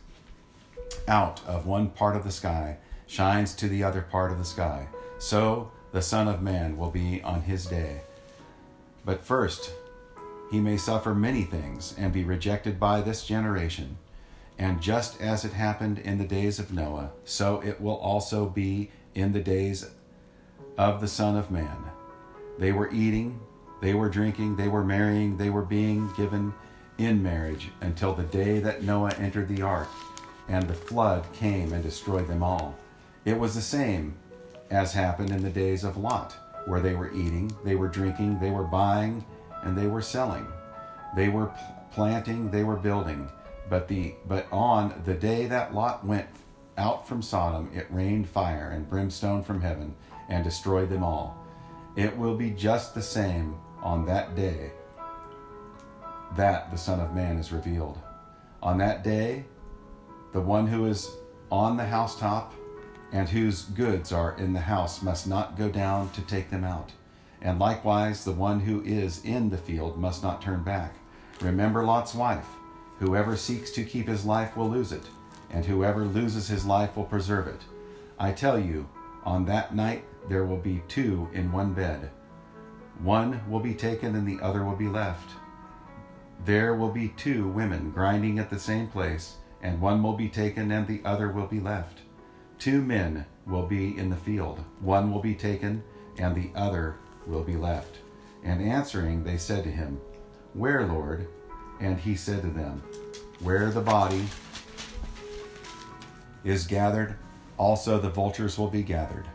out 1.07 1.41
of 1.47 1.67
one 1.67 1.91
part 1.91 2.17
of 2.17 2.25
the 2.25 2.33
sky, 2.33 2.79
shines 3.07 3.55
to 3.55 3.69
the 3.69 3.83
other 3.83 4.03
part 4.03 4.33
of 4.33 4.39
the 4.39 4.45
sky, 4.45 4.89
so 5.19 5.71
the 5.93 6.03
Son 6.03 6.29
of 6.29 6.43
Man 6.43 6.77
will 6.77 6.91
be 6.91 7.21
on 7.23 7.43
his 7.43 7.67
day. 7.67 8.03
But 9.05 9.23
first, 9.23 9.73
he 10.51 10.61
may 10.61 10.77
suffer 10.77 11.15
many 11.15 11.43
things 11.43 11.95
and 11.99 12.13
be 12.13 12.25
rejected 12.25 12.79
by 12.79 13.01
this 13.01 13.25
generation. 13.25 13.99
And 14.59 14.83
just 14.83 15.21
as 15.21 15.45
it 15.45 15.53
happened 15.53 15.99
in 15.99 16.19
the 16.19 16.25
days 16.25 16.59
of 16.59 16.73
Noah, 16.73 17.11
so 17.25 17.63
it 17.65 17.81
will 17.81 17.97
also 17.97 18.47
be 18.47 18.91
in 19.15 19.33
the 19.33 19.41
days 19.41 19.91
of 20.77 21.01
the 21.01 21.09
Son 21.09 21.37
of 21.37 21.51
Man. 21.51 21.77
They 22.59 22.73
were 22.73 22.91
eating, 22.93 23.41
they 23.81 23.95
were 23.95 24.11
drinking, 24.11 24.57
they 24.57 24.69
were 24.69 24.85
marrying, 24.85 25.37
they 25.37 25.51
were 25.51 25.63
being 25.63 26.13
given 26.17 26.53
in 26.99 27.23
marriage 27.23 27.71
until 27.81 28.13
the 28.13 28.25
day 28.25 28.59
that 28.61 28.83
Noah 28.83 29.15
entered 29.15 29.49
the 29.49 29.63
ark, 29.63 29.89
and 30.49 30.69
the 30.69 30.75
flood 30.75 31.25
came 31.33 31.73
and 31.73 31.83
destroyed 31.83 32.29
them 32.29 32.43
all. 32.43 32.77
It 33.25 33.39
was 33.39 33.55
the 33.55 33.63
same 33.63 34.15
as 34.71 34.93
happened 34.93 35.31
in 35.31 35.43
the 35.43 35.51
days 35.51 35.85
of 35.85 35.97
Lot, 35.97 36.35
where 36.67 36.81
they 36.81 36.95
were 36.95 37.13
eating, 37.13 37.55
they 37.65 37.75
were 37.75 37.89
drinking, 37.89 38.39
they 38.39 38.51
were 38.51 38.65
buying, 38.65 39.25
and 39.63 39.77
they 39.77 39.87
were 39.87 40.03
selling. 40.03 40.47
They 41.17 41.29
were 41.29 41.53
planting, 41.93 42.51
they 42.51 42.65
were 42.65 42.77
building. 42.77 43.29
But 43.69 43.89
the 43.89 44.15
but 44.27 44.47
on 44.53 45.01
the 45.05 45.15
day 45.15 45.47
that 45.47 45.75
Lot 45.75 46.05
went 46.05 46.27
out 46.77 47.07
from 47.07 47.23
Sodom, 47.23 47.71
it 47.75 47.87
rained 47.91 48.29
fire 48.29 48.71
and 48.71 48.89
brimstone 48.89 49.43
from 49.43 49.61
heaven 49.61 49.95
and 50.29 50.45
destroyed 50.45 50.89
them 50.89 51.05
all. 51.05 51.37
It 51.97 52.17
will 52.17 52.37
be 52.37 52.51
just 52.51 52.95
the 52.95 53.03
same 53.03 53.57
on 53.83 54.07
that 54.07 54.37
day 54.37 54.73
that 56.37 56.71
the 56.71 56.79
Son 56.79 57.01
of 57.01 57.15
Man 57.15 57.39
is 57.39 57.53
revealed. 57.53 57.99
On 58.63 58.79
that 58.79 59.03
day, 59.03 59.45
the 60.33 60.41
one 60.41 60.67
who 60.67 60.87
is 60.87 61.11
on 61.51 61.77
the 61.77 61.85
housetop 61.85 62.55
and 63.13 63.29
whose 63.29 63.63
goods 63.65 64.13
are 64.13 64.37
in 64.37 64.53
the 64.53 64.61
house 64.61 65.03
must 65.03 65.27
not 65.27 65.59
go 65.59 65.69
down 65.69 66.11
to 66.11 66.21
take 66.23 66.51
them 66.51 66.65
out. 66.65 66.93
And 67.43 67.59
likewise, 67.59 68.25
the 68.25 68.33
one 68.33 68.61
who 68.61 68.83
is 68.83 69.25
in 69.25 69.51
the 69.51 69.59
field 69.59 69.99
must 69.99 70.23
not 70.23 70.43
turn 70.43 70.63
back. 70.63 70.95
Remember 71.41 71.85
Lot's 71.85 72.15
wife. 72.15 72.47
Whoever 72.99 73.37
seeks 73.37 73.71
to 73.73 73.85
keep 73.85 74.07
his 74.07 74.27
life 74.27 74.57
will 74.57 74.69
lose 74.69 74.93
it, 74.93 75.05
and 75.51 75.65
whoever 75.65 76.05
loses 76.05 76.49
his 76.49 76.67
life 76.67 76.97
will 76.97 77.05
preserve 77.05 77.47
it. 77.47 77.61
I 78.19 78.33
tell 78.33 78.59
you, 78.59 78.87
on 79.25 79.47
that 79.47 79.75
night 79.75 80.05
there 80.29 80.45
will 80.45 80.59
be 80.59 80.83
two 80.87 81.29
in 81.33 81.51
one 81.51 81.73
bed. 81.73 82.11
One 83.03 83.41
will 83.49 83.61
be 83.61 83.75
taken 83.75 84.15
and 84.15 84.29
the 84.29 84.45
other 84.45 84.65
will 84.65 84.77
be 84.77 84.89
left. 84.89 85.31
There 86.45 86.75
will 86.75 86.91
be 86.91 87.09
two 87.09 87.49
women 87.49 87.91
grinding 87.91 88.39
at 88.39 88.51
the 88.51 88.59
same 88.59 88.89
place, 88.89 89.37
and 89.63 89.81
one 89.81 90.03
will 90.03 90.13
be 90.13 90.29
taken 90.29 90.71
and 90.71 90.87
the 90.87 91.01
other 91.05 91.31
will 91.31 91.47
be 91.47 91.61
left. 91.61 92.01
Two 92.61 92.83
men 92.83 93.25
will 93.47 93.65
be 93.65 93.97
in 93.97 94.11
the 94.11 94.17
field, 94.17 94.63
one 94.81 95.11
will 95.11 95.23
be 95.23 95.35
taken 95.35 95.83
and 96.19 96.37
the 96.37 96.51
other 96.55 96.97
will 97.27 97.43
be 97.43 97.57
left. 97.57 97.97
And 98.45 98.63
answering, 98.63 99.25
they 99.25 99.39
said 99.39 99.65
to 99.65 99.71
him, 99.71 99.99
Where, 100.53 100.87
Lord? 100.87 101.27
And 101.81 101.99
he 101.99 102.15
said 102.15 102.43
to 102.43 102.51
them, 102.51 102.83
Where 103.41 103.71
the 103.71 103.81
body 103.81 104.27
is 106.45 106.67
gathered, 106.67 107.17
also 107.57 107.99
the 107.99 108.11
vultures 108.11 108.59
will 108.59 108.69
be 108.69 108.83
gathered. 108.83 109.27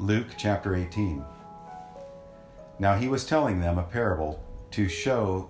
Luke 0.00 0.26
chapter 0.36 0.74
18. 0.74 1.24
Now 2.80 2.96
he 2.96 3.06
was 3.06 3.24
telling 3.24 3.60
them 3.60 3.78
a 3.78 3.84
parable 3.84 4.44
to 4.72 4.88
show 4.88 5.48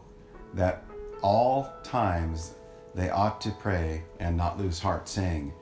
that 0.53 0.85
all 1.23 1.73
times 1.83 2.53
they 2.95 3.09
ought 3.09 3.41
to 3.41 3.51
pray 3.51 4.03
and 4.21 4.37
not 4.37 4.59
lose 4.59 4.79
heart, 4.79 5.09
saying, 5.09 5.55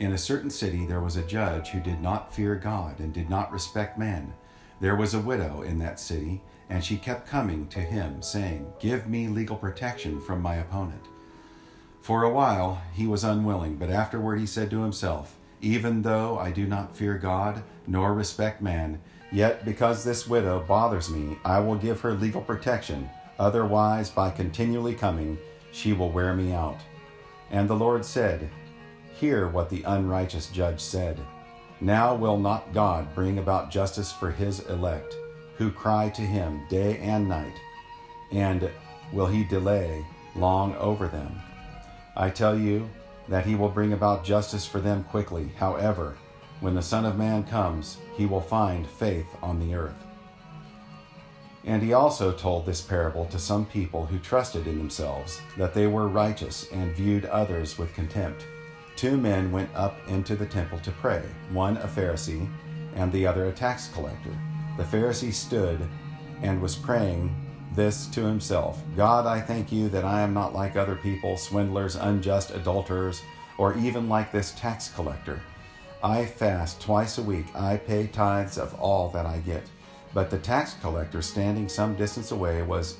In 0.00 0.12
a 0.12 0.18
certain 0.18 0.48
city 0.48 0.86
there 0.86 1.02
was 1.02 1.16
a 1.16 1.22
judge 1.22 1.68
who 1.68 1.80
did 1.80 2.00
not 2.00 2.34
fear 2.34 2.54
God 2.54 3.00
and 3.00 3.12
did 3.12 3.28
not 3.28 3.52
respect 3.52 3.98
man. 3.98 4.32
There 4.80 4.96
was 4.96 5.12
a 5.12 5.20
widow 5.20 5.60
in 5.60 5.78
that 5.80 6.00
city, 6.00 6.40
and 6.70 6.82
she 6.82 6.96
kept 6.96 7.28
coming 7.28 7.68
to 7.68 7.80
him, 7.80 8.22
saying, 8.22 8.72
Give 8.80 9.06
me 9.06 9.28
legal 9.28 9.56
protection 9.56 10.18
from 10.18 10.40
my 10.40 10.54
opponent. 10.54 11.04
For 12.00 12.22
a 12.22 12.30
while 12.30 12.80
he 12.94 13.06
was 13.06 13.24
unwilling, 13.24 13.76
but 13.76 13.90
afterward 13.90 14.38
he 14.38 14.46
said 14.46 14.70
to 14.70 14.80
himself, 14.80 15.36
Even 15.60 16.00
though 16.00 16.38
I 16.38 16.50
do 16.50 16.66
not 16.66 16.96
fear 16.96 17.18
God 17.18 17.62
nor 17.86 18.14
respect 18.14 18.62
man, 18.62 19.02
yet 19.30 19.66
because 19.66 20.02
this 20.02 20.26
widow 20.26 20.64
bothers 20.66 21.10
me, 21.10 21.36
I 21.44 21.60
will 21.60 21.76
give 21.76 22.00
her 22.00 22.14
legal 22.14 22.40
protection. 22.40 23.10
Otherwise, 23.38 24.08
by 24.08 24.30
continually 24.30 24.94
coming, 24.94 25.36
she 25.72 25.92
will 25.92 26.10
wear 26.10 26.32
me 26.32 26.52
out. 26.54 26.78
And 27.50 27.68
the 27.68 27.76
Lord 27.76 28.06
said, 28.06 28.48
Hear 29.20 29.48
what 29.48 29.68
the 29.68 29.82
unrighteous 29.82 30.46
judge 30.46 30.80
said. 30.80 31.20
Now 31.78 32.14
will 32.14 32.38
not 32.38 32.72
God 32.72 33.14
bring 33.14 33.36
about 33.36 33.70
justice 33.70 34.10
for 34.10 34.30
his 34.30 34.60
elect, 34.60 35.14
who 35.58 35.70
cry 35.70 36.08
to 36.08 36.22
him 36.22 36.62
day 36.70 36.96
and 36.96 37.28
night, 37.28 37.52
and 38.32 38.70
will 39.12 39.26
he 39.26 39.44
delay 39.44 40.06
long 40.34 40.74
over 40.76 41.06
them? 41.06 41.38
I 42.16 42.30
tell 42.30 42.58
you 42.58 42.88
that 43.28 43.44
he 43.44 43.56
will 43.56 43.68
bring 43.68 43.92
about 43.92 44.24
justice 44.24 44.64
for 44.64 44.80
them 44.80 45.04
quickly. 45.04 45.50
However, 45.54 46.16
when 46.60 46.74
the 46.74 46.80
Son 46.80 47.04
of 47.04 47.18
Man 47.18 47.44
comes, 47.44 47.98
he 48.16 48.24
will 48.24 48.40
find 48.40 48.86
faith 48.86 49.28
on 49.42 49.60
the 49.60 49.74
earth. 49.74 50.02
And 51.66 51.82
he 51.82 51.92
also 51.92 52.32
told 52.32 52.64
this 52.64 52.80
parable 52.80 53.26
to 53.26 53.38
some 53.38 53.66
people 53.66 54.06
who 54.06 54.18
trusted 54.18 54.66
in 54.66 54.78
themselves 54.78 55.42
that 55.58 55.74
they 55.74 55.86
were 55.86 56.08
righteous 56.08 56.66
and 56.72 56.96
viewed 56.96 57.26
others 57.26 57.76
with 57.76 57.92
contempt. 57.92 58.46
Two 59.00 59.16
men 59.16 59.50
went 59.50 59.74
up 59.74 59.96
into 60.08 60.36
the 60.36 60.44
temple 60.44 60.78
to 60.80 60.90
pray, 60.90 61.22
one 61.52 61.78
a 61.78 61.86
Pharisee 61.86 62.46
and 62.94 63.10
the 63.10 63.26
other 63.26 63.46
a 63.46 63.50
tax 63.50 63.88
collector. 63.94 64.38
The 64.76 64.82
Pharisee 64.82 65.32
stood 65.32 65.80
and 66.42 66.60
was 66.60 66.76
praying 66.76 67.34
this 67.74 68.08
to 68.08 68.22
himself 68.22 68.82
God, 68.98 69.24
I 69.24 69.40
thank 69.40 69.72
you 69.72 69.88
that 69.88 70.04
I 70.04 70.20
am 70.20 70.34
not 70.34 70.52
like 70.52 70.76
other 70.76 70.96
people, 70.96 71.38
swindlers, 71.38 71.96
unjust 71.96 72.50
adulterers, 72.50 73.22
or 73.56 73.74
even 73.78 74.06
like 74.10 74.32
this 74.32 74.52
tax 74.52 74.90
collector. 74.90 75.40
I 76.04 76.26
fast 76.26 76.82
twice 76.82 77.16
a 77.16 77.22
week, 77.22 77.46
I 77.54 77.78
pay 77.78 78.06
tithes 78.06 78.58
of 78.58 78.74
all 78.74 79.08
that 79.12 79.24
I 79.24 79.38
get. 79.38 79.62
But 80.12 80.28
the 80.28 80.36
tax 80.36 80.76
collector, 80.82 81.22
standing 81.22 81.70
some 81.70 81.94
distance 81.94 82.32
away, 82.32 82.60
was 82.60 82.98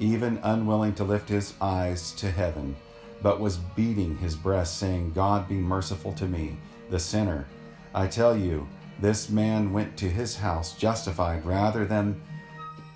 even 0.00 0.38
unwilling 0.42 0.92
to 0.96 1.04
lift 1.04 1.30
his 1.30 1.54
eyes 1.62 2.12
to 2.16 2.30
heaven, 2.30 2.76
but 3.22 3.40
was 3.40 3.56
beating 3.56 4.16
his 4.18 4.36
breast, 4.36 4.78
saying, 4.78 5.12
God 5.12 5.48
be 5.48 5.54
merciful 5.54 6.12
to 6.14 6.26
me, 6.26 6.56
the 6.88 6.98
sinner. 6.98 7.46
I 7.94 8.06
tell 8.06 8.36
you, 8.36 8.68
this 9.00 9.28
man 9.30 9.72
went 9.72 9.96
to 9.98 10.08
his 10.08 10.36
house 10.36 10.76
justified 10.76 11.44
rather 11.44 11.84
than 11.84 12.20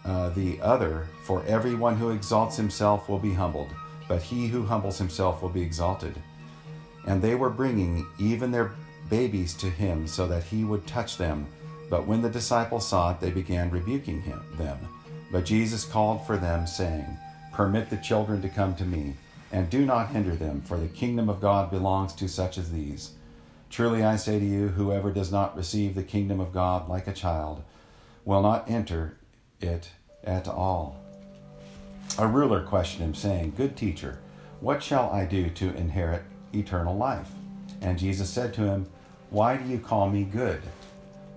uh, 0.05 0.29
the 0.31 0.61
other, 0.61 1.07
for 1.23 1.43
everyone 1.47 1.97
who 1.97 2.11
exalts 2.11 2.57
himself 2.57 3.09
will 3.09 3.19
be 3.19 3.33
humbled, 3.33 3.71
but 4.07 4.23
he 4.23 4.49
who 4.49 4.65
humbles 4.65 4.99
himself 4.99 5.41
will 5.41 5.49
be 5.49 5.63
exalted. 5.63 6.15
And 7.07 7.23
they 7.23 7.35
were 7.35 7.51
bringing 7.51 8.07
even 8.19 8.51
their 8.51 8.73
babies 9.09 9.55
to 9.55 9.67
him 9.67 10.07
so 10.07 10.27
that 10.29 10.45
he 10.45 10.65
would 10.65 10.87
touch 10.87 11.17
them. 11.17 11.47
But 11.91 12.07
when 12.07 12.23
the 12.23 12.31
disciples 12.31 12.89
saw 12.89 13.13
it, 13.13 13.21
they 13.21 13.31
began 13.31 13.71
rebuking 13.71 14.23
him, 14.23 14.43
them. 14.57 14.79
But 15.31 15.45
Jesus 15.45 15.85
called 15.85 16.27
for 16.27 16.37
them, 16.37 16.67
saying, 16.67 17.07
Permit 17.53 17.89
the 17.89 17.97
children 17.99 18.43
to 18.43 18.49
come 18.49 18.75
to 18.77 18.85
me, 18.85 19.15
and 19.55 19.71
do 19.71 19.87
not 19.87 20.09
hinder 20.09 20.35
them, 20.35 20.61
for 20.61 20.77
the 20.77 20.89
kingdom 20.89 21.29
of 21.29 21.41
God 21.41 21.71
belongs 21.71 22.13
to 22.15 22.29
such 22.29 22.59
as 22.59 22.73
these. 22.73 23.13
Truly 23.71 24.03
I 24.03 24.17
say 24.17 24.41
to 24.41 24.45
you, 24.45 24.67
whoever 24.67 25.13
does 25.13 25.31
not 25.31 25.57
receive 25.57 25.95
the 25.95 26.03
kingdom 26.03 26.41
of 26.41 26.53
God 26.53 26.89
like 26.89 27.07
a 27.07 27.13
child 27.13 27.63
will 28.25 28.43
not 28.43 28.69
enter 28.69 29.17
it 29.61 29.91
at 30.25 30.49
all. 30.49 30.97
A 32.19 32.27
ruler 32.27 32.65
questioned 32.65 33.05
him, 33.05 33.15
saying, 33.15 33.53
Good 33.57 33.77
teacher, 33.77 34.19
what 34.59 34.83
shall 34.83 35.09
I 35.11 35.25
do 35.25 35.49
to 35.51 35.77
inherit 35.77 36.25
eternal 36.53 36.97
life? 36.97 37.31
And 37.81 37.97
Jesus 37.97 38.29
said 38.29 38.55
to 38.55 38.63
him, 38.63 38.87
Why 39.31 39.57
do 39.57 39.71
you 39.71 39.79
call 39.79 40.11
me 40.11 40.25
good? 40.25 40.63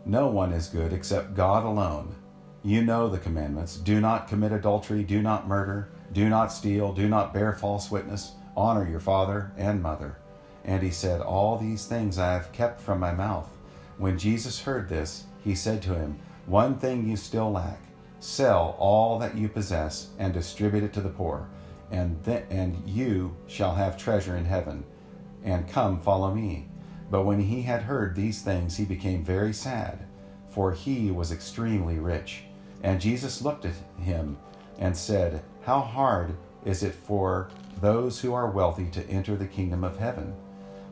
No 0.07 0.25
one 0.25 0.53
is 0.53 0.69
good 0.69 0.91
except 0.91 1.35
God 1.35 1.63
alone. 1.63 2.15
You 2.63 2.83
know 2.83 3.09
the 3.09 3.19
commandments 3.19 3.77
do 3.77 4.01
not 4.01 4.27
commit 4.27 4.53
adultery, 4.53 5.03
do 5.03 5.21
not 5.21 5.47
murder, 5.47 5.89
do 6.13 6.29
not 6.29 6.51
steal, 6.51 6.93
do 6.93 7.07
not 7.07 7.33
bear 7.33 7.53
false 7.53 7.91
witness, 7.91 8.33
honor 8.55 8.87
your 8.89 8.99
father 8.99 9.51
and 9.57 9.81
mother. 9.81 10.17
And 10.63 10.81
he 10.83 10.91
said, 10.91 11.21
All 11.21 11.57
these 11.57 11.85
things 11.85 12.17
I 12.17 12.33
have 12.33 12.51
kept 12.51 12.81
from 12.81 12.99
my 12.99 13.13
mouth. 13.13 13.49
When 13.97 14.17
Jesus 14.17 14.61
heard 14.61 14.89
this, 14.89 15.25
he 15.43 15.55
said 15.55 15.81
to 15.83 15.95
him, 15.95 16.19
One 16.45 16.77
thing 16.77 17.07
you 17.07 17.15
still 17.15 17.51
lack 17.51 17.79
Sell 18.19 18.75
all 18.79 19.19
that 19.19 19.37
you 19.37 19.47
possess 19.47 20.09
and 20.17 20.33
distribute 20.33 20.83
it 20.83 20.93
to 20.93 21.01
the 21.01 21.09
poor, 21.09 21.47
and, 21.91 22.23
th- 22.25 22.45
and 22.49 22.87
you 22.87 23.35
shall 23.45 23.75
have 23.75 23.97
treasure 23.97 24.35
in 24.35 24.45
heaven. 24.45 24.83
And 25.43 25.69
come, 25.69 25.99
follow 25.99 26.33
me. 26.33 26.67
But 27.11 27.25
when 27.25 27.39
he 27.39 27.61
had 27.61 27.83
heard 27.83 28.15
these 28.15 28.41
things, 28.41 28.75
he 28.75 28.85
became 28.85 29.23
very 29.23 29.53
sad, 29.53 30.07
for 30.49 30.71
he 30.71 31.11
was 31.11 31.31
extremely 31.31 31.99
rich. 31.99 32.43
And 32.83 32.99
Jesus 32.99 33.41
looked 33.41 33.65
at 33.65 33.75
him 33.99 34.37
and 34.79 34.97
said, 34.97 35.43
How 35.67 35.81
hard 35.81 36.33
is 36.63 36.81
it 36.81 36.95
for 36.95 37.49
those 37.81 38.21
who 38.21 38.33
are 38.33 38.49
wealthy 38.49 38.85
to 38.91 39.05
enter 39.09 39.35
the 39.35 39.45
kingdom 39.45 39.83
of 39.83 39.99
heaven? 39.99 40.33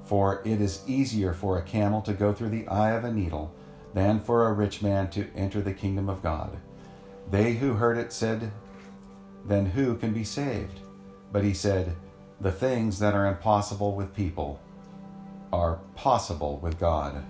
For 0.04 0.42
it 0.44 0.60
is 0.60 0.84
easier 0.86 1.34
for 1.34 1.58
a 1.58 1.64
camel 1.64 2.02
to 2.02 2.12
go 2.12 2.34
through 2.34 2.50
the 2.50 2.68
eye 2.68 2.92
of 2.92 3.06
a 3.06 3.14
needle 3.14 3.56
than 3.94 4.20
for 4.20 4.46
a 4.46 4.54
rich 4.54 4.82
man 4.82 5.10
to 5.12 5.32
enter 5.34 5.62
the 5.62 5.74
kingdom 5.74 6.10
of 6.10 6.22
God. 6.22 6.58
They 7.32 7.54
who 7.54 7.76
heard 7.76 7.98
it 7.98 8.12
said, 8.12 8.52
Then 9.46 9.68
who 9.68 9.96
can 9.96 10.12
be 10.12 10.26
saved? 10.26 10.82
But 11.32 11.46
he 11.46 11.54
said, 11.54 11.96
The 12.42 12.52
things 12.52 13.00
that 13.00 13.14
are 13.14 13.28
impossible 13.28 13.96
with 13.96 14.14
people 14.14 14.60
are 15.54 15.80
possible 15.96 16.58
with 16.58 16.78
God. 16.82 17.24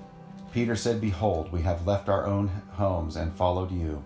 Peter 0.52 0.76
said, 0.76 1.00
Behold, 1.00 1.52
we 1.52 1.62
have 1.62 1.86
left 1.86 2.10
our 2.10 2.26
own 2.26 2.48
homes 2.72 3.16
and 3.16 3.38
followed 3.38 3.72
you. 3.72 4.04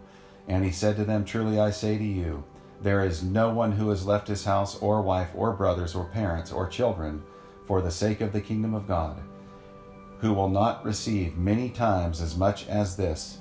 And 0.50 0.66
he 0.66 0.72
said 0.72 0.98
to 0.98 1.06
them, 1.06 1.24
Truly 1.24 1.58
I 1.58 1.70
say 1.70 1.98
to 1.98 2.04
you, 2.04 2.44
there 2.82 3.04
is 3.04 3.24
no 3.24 3.50
one 3.50 3.74
who 3.74 3.90
has 3.90 4.06
left 4.06 4.28
his 4.28 4.46
house 4.46 4.80
or 4.82 5.02
wife 5.02 5.30
or 5.36 5.52
brothers 5.52 5.96
or 5.96 6.06
parents 6.06 6.52
or 6.52 6.68
children 6.68 7.24
for 7.66 7.82
the 7.82 7.92
sake 7.92 8.22
of 8.22 8.32
the 8.32 8.42
kingdom 8.42 8.74
of 8.74 8.88
God, 8.88 9.20
who 10.20 10.34
will 10.34 10.50
not 10.50 10.86
receive 10.86 11.38
many 11.38 11.70
times 11.70 12.22
as 12.22 12.38
much 12.38 12.68
as 12.68 12.96
this, 12.96 13.40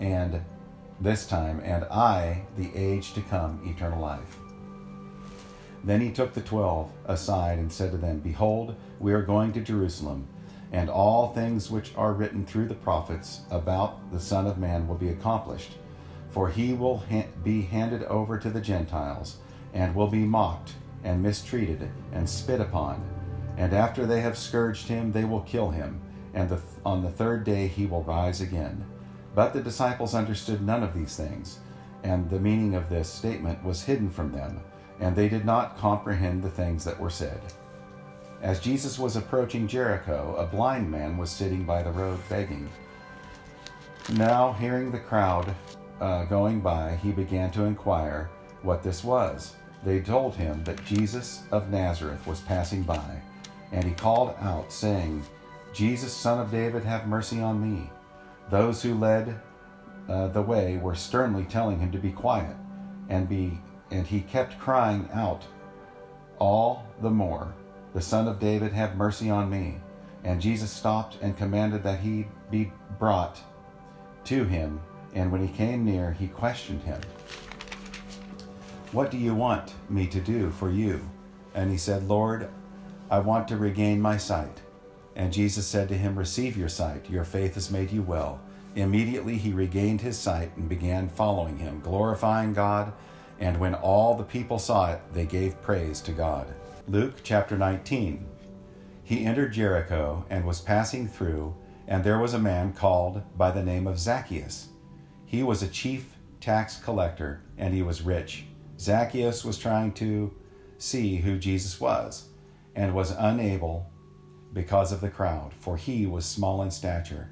and 0.00 0.40
this 1.00 1.26
time, 1.26 1.60
and 1.60 1.84
I, 1.84 2.42
the 2.56 2.70
age 2.74 3.12
to 3.14 3.20
come, 3.22 3.60
eternal 3.64 4.00
life. 4.00 4.38
Then 5.84 6.00
he 6.00 6.10
took 6.10 6.34
the 6.34 6.40
twelve 6.40 6.90
aside 7.06 7.58
and 7.58 7.72
said 7.72 7.90
to 7.92 7.96
them, 7.96 8.20
Behold, 8.20 8.74
we 8.98 9.12
are 9.12 9.22
going 9.22 9.52
to 9.54 9.60
Jerusalem, 9.60 10.26
and 10.72 10.90
all 10.90 11.32
things 11.32 11.70
which 11.70 11.94
are 11.96 12.12
written 12.12 12.44
through 12.44 12.68
the 12.68 12.74
prophets 12.74 13.40
about 13.50 14.12
the 14.12 14.20
Son 14.20 14.46
of 14.46 14.58
Man 14.58 14.86
will 14.86 14.96
be 14.96 15.08
accomplished. 15.08 15.76
For 16.30 16.48
he 16.48 16.72
will 16.72 16.98
ha- 16.98 17.28
be 17.42 17.62
handed 17.62 18.04
over 18.04 18.38
to 18.38 18.50
the 18.50 18.60
Gentiles, 18.60 19.38
and 19.72 19.94
will 19.94 20.08
be 20.08 20.24
mocked, 20.24 20.74
and 21.02 21.22
mistreated, 21.22 21.90
and 22.12 22.28
spit 22.28 22.60
upon. 22.60 23.02
And 23.56 23.72
after 23.72 24.06
they 24.06 24.20
have 24.20 24.38
scourged 24.38 24.88
him, 24.88 25.12
they 25.12 25.24
will 25.24 25.42
kill 25.42 25.70
him, 25.70 26.00
and 26.34 26.48
the 26.48 26.56
th- 26.56 26.66
on 26.84 27.02
the 27.02 27.10
third 27.10 27.44
day 27.44 27.66
he 27.66 27.86
will 27.86 28.02
rise 28.02 28.40
again. 28.40 28.84
But 29.34 29.52
the 29.52 29.62
disciples 29.62 30.14
understood 30.14 30.62
none 30.62 30.82
of 30.82 30.94
these 30.94 31.16
things, 31.16 31.58
and 32.02 32.30
the 32.30 32.40
meaning 32.40 32.74
of 32.74 32.88
this 32.88 33.08
statement 33.08 33.62
was 33.64 33.84
hidden 33.84 34.10
from 34.10 34.32
them, 34.32 34.60
and 34.98 35.14
they 35.14 35.28
did 35.28 35.44
not 35.44 35.78
comprehend 35.78 36.42
the 36.42 36.50
things 36.50 36.84
that 36.84 36.98
were 36.98 37.10
said. 37.10 37.40
As 38.42 38.60
Jesus 38.60 38.98
was 38.98 39.16
approaching 39.16 39.68
Jericho, 39.68 40.34
a 40.38 40.46
blind 40.46 40.90
man 40.90 41.18
was 41.18 41.30
sitting 41.30 41.64
by 41.64 41.82
the 41.82 41.92
road 41.92 42.18
begging. 42.28 42.70
Now, 44.14 44.52
hearing 44.54 44.90
the 44.90 44.98
crowd 44.98 45.54
uh, 46.00 46.24
going 46.24 46.60
by, 46.60 46.96
he 47.02 47.12
began 47.12 47.50
to 47.52 47.64
inquire 47.64 48.30
what 48.62 48.82
this 48.82 49.04
was. 49.04 49.54
They 49.84 50.00
told 50.00 50.34
him 50.34 50.62
that 50.64 50.84
Jesus 50.84 51.42
of 51.52 51.70
Nazareth 51.70 52.26
was 52.26 52.40
passing 52.40 52.82
by, 52.82 53.20
and 53.72 53.84
he 53.84 53.92
called 53.92 54.34
out, 54.40 54.72
saying, 54.72 55.22
Jesus, 55.72 56.12
son 56.12 56.40
of 56.40 56.50
David, 56.50 56.84
have 56.84 57.06
mercy 57.06 57.40
on 57.40 57.60
me. 57.60 57.90
Those 58.50 58.82
who 58.82 58.94
led 58.94 59.40
uh, 60.08 60.28
the 60.28 60.42
way 60.42 60.76
were 60.76 60.94
sternly 60.94 61.44
telling 61.44 61.78
him 61.78 61.92
to 61.92 61.98
be 61.98 62.10
quiet, 62.10 62.56
and 63.08 63.28
be 63.28 63.60
and 63.92 64.06
he 64.06 64.20
kept 64.20 64.58
crying 64.58 65.08
out 65.12 65.44
all 66.38 66.86
the 67.00 67.10
more, 67.10 67.54
"The 67.94 68.00
Son 68.00 68.26
of 68.26 68.38
David, 68.40 68.72
have 68.72 68.96
mercy 68.96 69.30
on 69.30 69.50
me." 69.50 69.78
And 70.24 70.40
Jesus 70.40 70.70
stopped 70.70 71.18
and 71.22 71.36
commanded 71.36 71.82
that 71.84 72.00
he 72.00 72.26
be 72.50 72.72
brought 72.98 73.40
to 74.24 74.44
him. 74.44 74.80
And 75.14 75.32
when 75.32 75.46
he 75.46 75.52
came 75.52 75.84
near, 75.84 76.12
he 76.12 76.28
questioned 76.28 76.82
him, 76.82 77.00
What 78.92 79.10
do 79.10 79.18
you 79.18 79.34
want 79.34 79.74
me 79.88 80.06
to 80.06 80.20
do 80.20 80.50
for 80.50 80.70
you? 80.70 81.00
And 81.54 81.70
he 81.70 81.76
said, 81.76 82.08
Lord, 82.08 82.48
I 83.10 83.18
want 83.18 83.48
to 83.48 83.56
regain 83.56 84.00
my 84.00 84.16
sight. 84.16 84.60
And 85.16 85.32
Jesus 85.32 85.66
said 85.66 85.88
to 85.88 85.98
him, 85.98 86.18
Receive 86.18 86.56
your 86.56 86.68
sight. 86.68 87.10
Your 87.10 87.24
faith 87.24 87.54
has 87.54 87.70
made 87.70 87.90
you 87.90 88.02
well. 88.02 88.40
Immediately 88.76 89.36
he 89.36 89.52
regained 89.52 90.00
his 90.00 90.16
sight 90.16 90.56
and 90.56 90.68
began 90.68 91.08
following 91.08 91.58
him, 91.58 91.80
glorifying 91.80 92.54
God. 92.54 92.92
And 93.40 93.58
when 93.58 93.74
all 93.74 94.14
the 94.14 94.24
people 94.24 94.58
saw 94.58 94.92
it, 94.92 95.00
they 95.12 95.26
gave 95.26 95.60
praise 95.62 96.00
to 96.02 96.12
God. 96.12 96.46
Luke 96.86 97.16
chapter 97.22 97.58
19. 97.58 98.26
He 99.02 99.24
entered 99.24 99.52
Jericho 99.52 100.24
and 100.30 100.44
was 100.44 100.60
passing 100.60 101.08
through, 101.08 101.56
and 101.88 102.04
there 102.04 102.18
was 102.18 102.32
a 102.32 102.38
man 102.38 102.72
called 102.72 103.22
by 103.36 103.50
the 103.50 103.62
name 103.62 103.88
of 103.88 103.98
Zacchaeus. 103.98 104.69
He 105.30 105.44
was 105.44 105.62
a 105.62 105.68
chief 105.68 106.16
tax 106.40 106.76
collector, 106.82 107.40
and 107.56 107.72
he 107.72 107.82
was 107.82 108.02
rich. 108.02 108.46
Zacchaeus 108.80 109.44
was 109.44 109.58
trying 109.58 109.92
to 109.92 110.34
see 110.76 111.18
who 111.18 111.38
Jesus 111.38 111.80
was, 111.80 112.30
and 112.74 112.96
was 112.96 113.12
unable 113.12 113.88
because 114.52 114.90
of 114.90 115.00
the 115.00 115.08
crowd, 115.08 115.54
for 115.54 115.76
he 115.76 116.04
was 116.04 116.26
small 116.26 116.62
in 116.62 116.72
stature. 116.72 117.30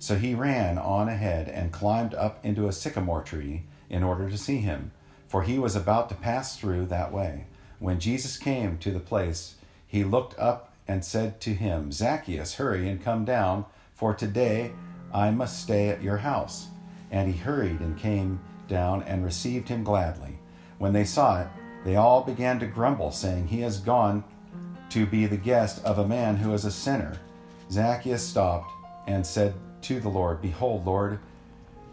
So 0.00 0.16
he 0.16 0.34
ran 0.34 0.76
on 0.76 1.08
ahead 1.08 1.48
and 1.48 1.70
climbed 1.70 2.14
up 2.14 2.44
into 2.44 2.66
a 2.66 2.72
sycamore 2.72 3.22
tree 3.22 3.62
in 3.88 4.02
order 4.02 4.28
to 4.28 4.36
see 4.36 4.56
him, 4.56 4.90
for 5.28 5.44
he 5.44 5.56
was 5.56 5.76
about 5.76 6.08
to 6.08 6.16
pass 6.16 6.56
through 6.58 6.86
that 6.86 7.12
way. 7.12 7.46
When 7.78 8.00
Jesus 8.00 8.36
came 8.38 8.76
to 8.78 8.90
the 8.90 8.98
place, 8.98 9.54
he 9.86 10.02
looked 10.02 10.36
up 10.36 10.72
and 10.88 11.04
said 11.04 11.40
to 11.42 11.50
him, 11.50 11.92
Zacchaeus, 11.92 12.56
hurry 12.56 12.88
and 12.88 13.00
come 13.00 13.24
down, 13.24 13.66
for 13.94 14.14
today 14.14 14.72
I 15.14 15.30
must 15.30 15.62
stay 15.62 15.90
at 15.90 16.02
your 16.02 16.16
house. 16.16 16.70
And 17.16 17.32
he 17.32 17.40
hurried 17.40 17.80
and 17.80 17.96
came 17.96 18.38
down 18.68 19.02
and 19.04 19.24
received 19.24 19.70
him 19.70 19.82
gladly. 19.82 20.38
When 20.76 20.92
they 20.92 21.06
saw 21.06 21.40
it, 21.40 21.48
they 21.82 21.96
all 21.96 22.22
began 22.22 22.58
to 22.58 22.66
grumble, 22.66 23.10
saying, 23.10 23.48
He 23.48 23.62
has 23.62 23.80
gone 23.80 24.22
to 24.90 25.06
be 25.06 25.24
the 25.24 25.38
guest 25.38 25.82
of 25.82 25.98
a 25.98 26.06
man 26.06 26.36
who 26.36 26.52
is 26.52 26.66
a 26.66 26.70
sinner. 26.70 27.18
Zacchaeus 27.70 28.22
stopped 28.22 28.70
and 29.06 29.26
said 29.26 29.54
to 29.80 29.98
the 29.98 30.10
Lord, 30.10 30.42
Behold, 30.42 30.84
Lord, 30.84 31.18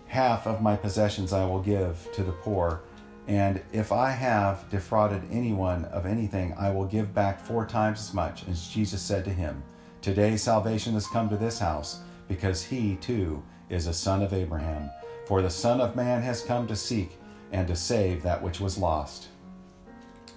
half 0.08 0.46
of 0.46 0.62
my 0.62 0.76
possessions 0.76 1.32
I 1.32 1.46
will 1.46 1.62
give 1.62 2.06
to 2.16 2.24
the 2.26 2.34
poor. 2.34 2.82
And 3.26 3.62
if 3.72 3.94
I 3.94 4.10
have 4.12 4.70
defrauded 4.70 5.24
anyone 5.32 5.86
of 5.86 6.06
anything, 6.06 6.54
I 6.60 6.70
will 6.70 6.86
give 6.86 7.14
back 7.14 7.40
four 7.40 7.66
times 7.66 8.02
as 8.02 8.14
much. 8.14 8.44
And 8.44 8.58
Jesus 8.58 9.02
said 9.02 9.24
to 9.24 9.32
him, 9.32 9.64
Today 10.02 10.36
salvation 10.36 10.96
has 10.96 11.08
come 11.08 11.30
to 11.30 11.38
this 11.38 11.60
house, 11.60 12.02
because 12.28 12.62
he 12.62 12.98
too 12.98 13.42
is 13.70 13.88
a 13.88 13.94
son 13.94 14.22
of 14.22 14.34
Abraham. 14.34 14.92
For 15.26 15.42
the 15.42 15.50
Son 15.50 15.80
of 15.80 15.96
Man 15.96 16.22
has 16.22 16.44
come 16.44 16.68
to 16.68 16.76
seek 16.76 17.18
and 17.52 17.68
to 17.68 17.76
save 17.76 18.24
that 18.24 18.42
which 18.42 18.60
was 18.60 18.78
lost. 18.78 19.28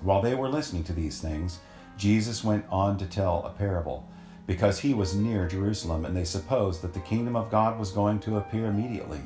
While 0.03 0.23
they 0.23 0.35
were 0.35 0.49
listening 0.49 0.85
to 0.85 0.93
these 0.93 1.21
things, 1.21 1.59
Jesus 1.97 2.45
went 2.45 2.67
on 2.71 2.99
to 2.99 3.07
tell 3.07 3.43
a 3.45 3.51
parable, 3.51 4.09
because 4.47 4.79
he 4.79 4.95
was 4.95 5.17
near 5.17 5.49
Jerusalem, 5.49 6.05
and 6.05 6.17
they 6.17 6.25
supposed 6.25 6.83
that 6.83 6.95
the 6.95 7.01
kingdom 7.01 7.35
of 7.35 7.51
God 7.51 7.79
was 7.79 7.91
going 7.91 8.21
to 8.21 8.37
appear 8.37 8.67
immediately. 8.67 9.23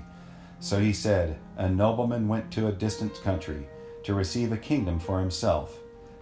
So 0.60 0.78
he 0.78 0.92
said, 0.92 1.38
A 1.56 1.68
nobleman 1.68 2.28
went 2.28 2.50
to 2.52 2.68
a 2.68 2.72
distant 2.72 3.20
country 3.22 3.66
to 4.04 4.14
receive 4.14 4.52
a 4.52 4.56
kingdom 4.56 4.98
for 4.98 5.18
himself, 5.18 5.78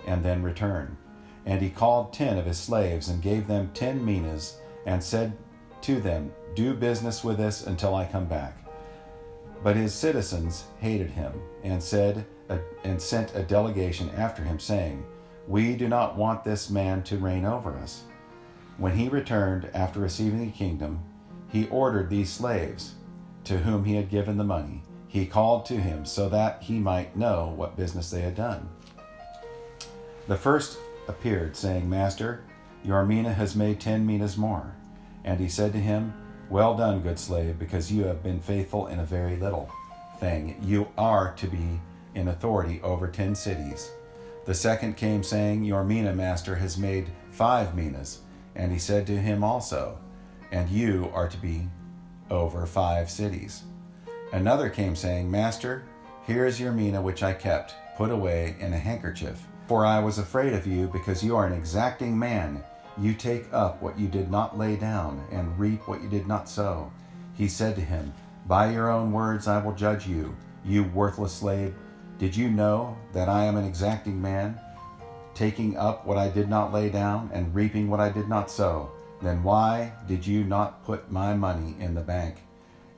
and 0.07 0.25
then 0.25 0.43
return. 0.43 0.97
And 1.47 1.61
he 1.61 1.71
called 1.71 2.13
ten 2.13 2.39
of 2.39 2.47
his 2.47 2.59
slaves 2.59 3.09
and 3.09 3.23
gave 3.23 3.47
them 3.47 3.71
ten 3.75 4.05
minas, 4.05 4.59
and 4.87 5.03
said 5.05 5.37
to 5.83 6.01
them, 6.01 6.33
Do 6.57 6.75
business 6.75 7.23
with 7.23 7.37
this 7.37 7.67
until 7.67 7.95
I 7.95 8.07
come 8.07 8.27
back. 8.27 8.68
But 9.63 9.77
his 9.77 9.93
citizens 9.93 10.65
hated 10.79 11.11
him, 11.11 11.33
and 11.65 11.83
said, 11.83 12.25
and 12.85 13.01
sent 13.01 13.35
a 13.35 13.43
delegation 13.43 14.11
after 14.11 14.43
him, 14.43 14.59
saying, 14.59 15.05
We 15.47 15.77
do 15.77 15.89
not 15.89 16.17
want 16.17 16.45
this 16.45 16.71
man 16.71 17.03
to 17.05 17.19
reign 17.19 17.45
over 17.45 17.77
us. 17.77 18.05
When 18.77 18.97
he 18.97 19.09
returned 19.09 19.69
after 19.75 20.01
receiving 20.01 20.41
the 20.41 20.53
kingdom, 20.53 21.01
he 21.49 21.69
ordered 21.69 22.09
these 22.09 22.31
slaves, 22.31 22.95
to 23.45 23.59
whom 23.59 23.85
he 23.85 23.97
had 23.97 24.11
given 24.11 24.37
the 24.37 24.45
money, 24.45 24.83
he 25.09 25.27
called 25.27 25.65
to 25.67 25.75
him 25.75 26.05
so 26.05 26.29
that 26.29 26.63
he 26.63 26.79
might 26.79 27.17
know 27.17 27.53
what 27.57 27.77
business 27.77 28.11
they 28.11 28.21
had 28.21 28.35
done. 28.35 28.69
The 30.29 30.37
first 30.37 30.79
appeared, 31.09 31.57
saying, 31.57 31.89
Master, 31.89 32.45
your 32.85 33.05
mina 33.05 33.33
has 33.33 33.57
made 33.57 33.81
ten 33.81 34.07
minas 34.07 34.37
more. 34.37 34.75
And 35.25 35.41
he 35.41 35.49
said 35.49 35.73
to 35.73 35.79
him, 35.79 36.13
Well 36.51 36.77
done, 36.77 37.01
good 37.01 37.19
slave, 37.19 37.59
because 37.59 37.93
you 37.93 38.05
have 38.05 38.23
been 38.23 38.41
faithful 38.41 38.87
in 38.87 39.01
a 39.01 39.05
very 39.05 39.37
little 39.37 39.71
thing. 40.19 40.57
You 40.63 40.89
are 40.97 41.35
to 41.35 41.47
be 41.47 41.81
in 42.15 42.29
authority 42.29 42.81
over 42.83 43.07
ten 43.07 43.35
cities. 43.35 43.91
The 44.47 44.55
second 44.55 44.97
came, 44.97 45.23
saying, 45.23 45.65
Your 45.65 45.85
mina, 45.85 46.15
master, 46.15 46.55
has 46.55 46.79
made 46.79 47.09
five 47.31 47.75
minas. 47.75 48.21
And 48.55 48.73
he 48.73 48.79
said 48.79 49.07
to 49.09 49.19
him 49.19 49.45
also, 49.45 49.99
And 50.51 50.71
you 50.71 51.11
are 51.13 51.29
to 51.29 51.37
be 51.37 51.69
over 52.31 52.65
five 52.65 53.11
cities. 53.11 53.65
Another 54.33 54.71
came, 54.71 54.97
saying, 54.97 55.31
Master, 55.31 55.85
here 56.27 56.47
is 56.47 56.59
your 56.59 56.73
mina 56.73 57.01
which 57.03 57.23
I 57.23 57.35
kept, 57.35 57.75
put 57.99 58.11
away 58.11 58.57
in 58.59 58.73
a 58.73 58.79
handkerchief. 58.79 59.47
For 59.67 59.85
I 59.85 59.99
was 59.99 60.17
afraid 60.17 60.55
of 60.55 60.67
you, 60.67 60.87
because 60.89 61.23
you 61.23 61.37
are 61.37 61.47
an 61.47 61.53
exacting 61.53 62.19
man. 62.19 62.65
You 63.01 63.15
take 63.15 63.47
up 63.53 63.81
what 63.81 63.99
you 63.99 64.09
did 64.09 64.29
not 64.29 64.59
lay 64.59 64.75
down, 64.75 65.25
and 65.31 65.57
reap 65.59 65.87
what 65.87 66.03
you 66.03 66.09
did 66.09 66.27
not 66.27 66.49
sow. 66.49 66.93
He 67.35 67.47
said 67.47 67.77
to 67.77 67.81
him, 67.81 68.13
By 68.47 68.73
your 68.73 68.91
own 68.91 69.13
words 69.13 69.47
I 69.47 69.63
will 69.63 69.73
judge 69.73 70.07
you, 70.07 70.35
you 70.65 70.83
worthless 70.83 71.33
slave. 71.33 71.75
Did 72.19 72.37
you 72.37 72.51
know 72.51 72.97
that 73.13 73.29
I 73.29 73.45
am 73.45 73.57
an 73.57 73.65
exacting 73.65 74.21
man, 74.21 74.59
taking 75.35 75.77
up 75.77 76.05
what 76.05 76.19
I 76.19 76.29
did 76.29 76.49
not 76.49 76.73
lay 76.73 76.89
down, 76.89 77.31
and 77.33 77.55
reaping 77.55 77.89
what 77.89 78.01
I 78.01 78.11
did 78.11 78.29
not 78.29 78.51
sow? 78.51 78.91
Then 79.23 79.45
why 79.45 79.93
did 80.09 80.27
you 80.27 80.43
not 80.43 80.85
put 80.85 81.13
my 81.13 81.35
money 81.35 81.77
in 81.79 81.95
the 81.95 82.01
bank? 82.01 82.39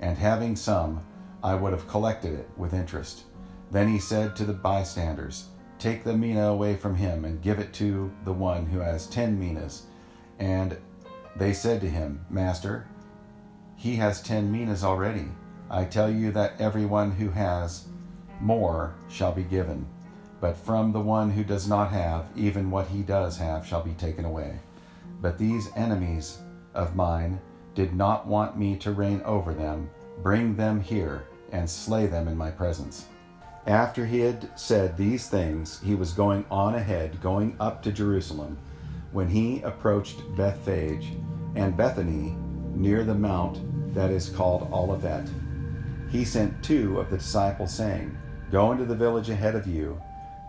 And 0.00 0.16
having 0.16 0.56
some, 0.56 1.04
I 1.42 1.54
would 1.54 1.72
have 1.72 1.88
collected 1.88 2.32
it 2.38 2.48
with 2.56 2.72
interest. 2.72 3.24
Then 3.70 3.88
he 3.88 3.98
said 3.98 4.34
to 4.36 4.44
the 4.44 4.54
bystanders, 4.54 5.48
Take 5.78 6.04
the 6.04 6.16
mina 6.16 6.48
away 6.48 6.76
from 6.76 6.94
him 6.94 7.24
and 7.24 7.42
give 7.42 7.58
it 7.58 7.72
to 7.74 8.10
the 8.24 8.32
one 8.32 8.66
who 8.66 8.80
has 8.80 9.06
ten 9.06 9.38
minas. 9.38 9.86
And 10.40 10.76
they 11.36 11.52
said 11.52 11.80
to 11.82 11.88
him, 11.88 12.24
Master, 12.28 12.88
he 13.76 13.96
has 13.96 14.20
ten 14.22 14.50
minas 14.50 14.82
already. 14.82 15.28
I 15.70 15.84
tell 15.84 16.10
you 16.10 16.32
that 16.32 16.60
everyone 16.60 17.12
who 17.12 17.30
has 17.30 17.86
more 18.40 18.94
shall 19.08 19.32
be 19.32 19.44
given, 19.44 19.86
but 20.40 20.56
from 20.56 20.92
the 20.92 21.00
one 21.00 21.30
who 21.30 21.44
does 21.44 21.68
not 21.68 21.92
have, 21.92 22.26
even 22.34 22.70
what 22.70 22.88
he 22.88 23.02
does 23.02 23.38
have 23.38 23.64
shall 23.64 23.82
be 23.82 23.92
taken 23.92 24.24
away. 24.24 24.58
But 25.20 25.38
these 25.38 25.70
enemies 25.76 26.38
of 26.74 26.96
mine 26.96 27.40
did 27.74 27.94
not 27.94 28.26
want 28.26 28.58
me 28.58 28.76
to 28.78 28.92
reign 28.92 29.22
over 29.24 29.52
them. 29.52 29.90
Bring 30.22 30.56
them 30.56 30.80
here 30.80 31.24
and 31.52 31.68
slay 31.68 32.06
them 32.06 32.28
in 32.28 32.36
my 32.36 32.50
presence. 32.50 33.06
After 33.66 34.06
he 34.06 34.20
had 34.20 34.58
said 34.58 34.96
these 34.96 35.28
things, 35.28 35.80
he 35.80 35.94
was 35.94 36.12
going 36.12 36.44
on 36.50 36.74
ahead, 36.74 37.20
going 37.20 37.56
up 37.60 37.82
to 37.82 37.92
Jerusalem. 37.92 38.58
When 39.12 39.28
he 39.28 39.60
approached 39.62 40.22
Bethphage 40.36 41.08
and 41.56 41.76
Bethany 41.76 42.36
near 42.74 43.04
the 43.04 43.14
mount 43.14 43.60
that 43.94 44.10
is 44.10 44.28
called 44.28 44.68
Olivet, 44.72 45.28
he 46.10 46.24
sent 46.24 46.62
two 46.62 46.98
of 47.00 47.10
the 47.10 47.18
disciples, 47.18 47.74
saying, 47.74 48.16
Go 48.50 48.72
into 48.72 48.84
the 48.84 48.94
village 48.94 49.30
ahead 49.30 49.54
of 49.54 49.66
you. 49.66 50.00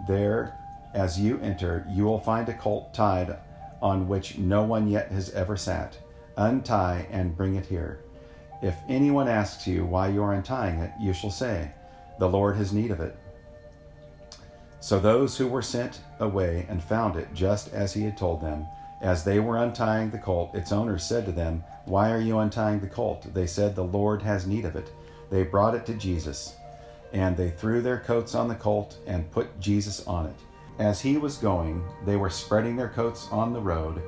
There, 0.07 0.57
as 0.93 1.19
you 1.19 1.39
enter, 1.39 1.85
you 1.89 2.03
will 2.03 2.19
find 2.19 2.49
a 2.49 2.53
colt 2.53 2.93
tied 2.93 3.37
on 3.81 4.07
which 4.07 4.37
no 4.37 4.63
one 4.63 4.87
yet 4.87 5.11
has 5.11 5.31
ever 5.31 5.57
sat. 5.57 5.97
Untie 6.37 7.07
and 7.11 7.35
bring 7.35 7.55
it 7.55 7.65
here. 7.65 7.99
If 8.61 8.75
anyone 8.87 9.27
asks 9.27 9.67
you 9.67 9.85
why 9.85 10.09
you 10.09 10.21
are 10.23 10.33
untying 10.33 10.79
it, 10.79 10.91
you 10.99 11.13
shall 11.13 11.31
say, 11.31 11.71
The 12.19 12.29
Lord 12.29 12.55
has 12.57 12.73
need 12.73 12.91
of 12.91 12.99
it. 12.99 13.15
So 14.81 14.99
those 14.99 15.37
who 15.37 15.47
were 15.47 15.61
sent 15.61 15.99
away 16.19 16.65
and 16.67 16.83
found 16.83 17.15
it 17.15 17.31
just 17.35 17.71
as 17.71 17.93
he 17.93 18.01
had 18.01 18.17
told 18.17 18.41
them. 18.41 18.65
As 18.99 19.23
they 19.23 19.39
were 19.39 19.57
untying 19.57 20.09
the 20.09 20.17
colt, 20.17 20.55
its 20.55 20.71
owner 20.71 20.97
said 20.97 21.23
to 21.25 21.31
them, 21.31 21.63
Why 21.85 22.11
are 22.11 22.19
you 22.19 22.39
untying 22.39 22.79
the 22.79 22.87
colt? 22.87 23.31
They 23.31 23.45
said, 23.45 23.75
The 23.75 23.83
Lord 23.83 24.23
has 24.23 24.47
need 24.47 24.65
of 24.65 24.75
it. 24.75 24.91
They 25.29 25.43
brought 25.43 25.75
it 25.75 25.85
to 25.85 25.93
Jesus, 25.93 26.55
and 27.13 27.37
they 27.37 27.51
threw 27.51 27.81
their 27.81 27.99
coats 27.99 28.33
on 28.33 28.47
the 28.47 28.55
colt 28.55 28.97
and 29.05 29.29
put 29.29 29.59
Jesus 29.59 30.05
on 30.07 30.25
it. 30.25 30.35
As 30.79 30.99
he 30.99 31.15
was 31.17 31.37
going, 31.37 31.83
they 32.03 32.15
were 32.15 32.31
spreading 32.31 32.75
their 32.75 32.89
coats 32.89 33.27
on 33.31 33.53
the 33.53 33.61
road. 33.61 34.01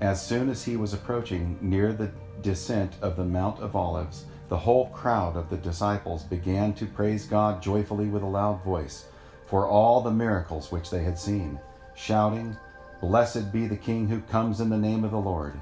As 0.00 0.24
soon 0.24 0.48
as 0.48 0.64
he 0.64 0.76
was 0.76 0.94
approaching 0.94 1.58
near 1.60 1.92
the 1.92 2.12
descent 2.42 2.92
of 3.02 3.16
the 3.16 3.24
Mount 3.24 3.58
of 3.58 3.74
Olives, 3.74 4.26
the 4.48 4.56
whole 4.56 4.86
crowd 4.90 5.36
of 5.36 5.50
the 5.50 5.56
disciples 5.56 6.22
began 6.22 6.74
to 6.74 6.86
praise 6.86 7.26
God 7.26 7.60
joyfully 7.60 8.06
with 8.06 8.22
a 8.22 8.26
loud 8.26 8.62
voice 8.62 9.06
for 9.46 9.66
all 9.66 10.00
the 10.00 10.10
miracles 10.10 10.70
which 10.70 10.90
they 10.90 11.02
had 11.02 11.18
seen, 11.18 11.58
shouting, 11.94 12.56
Blessed 13.00 13.52
be 13.52 13.66
the 13.66 13.76
King 13.76 14.08
who 14.08 14.20
comes 14.22 14.60
in 14.60 14.68
the 14.68 14.76
name 14.76 15.04
of 15.04 15.10
the 15.10 15.18
Lord, 15.18 15.60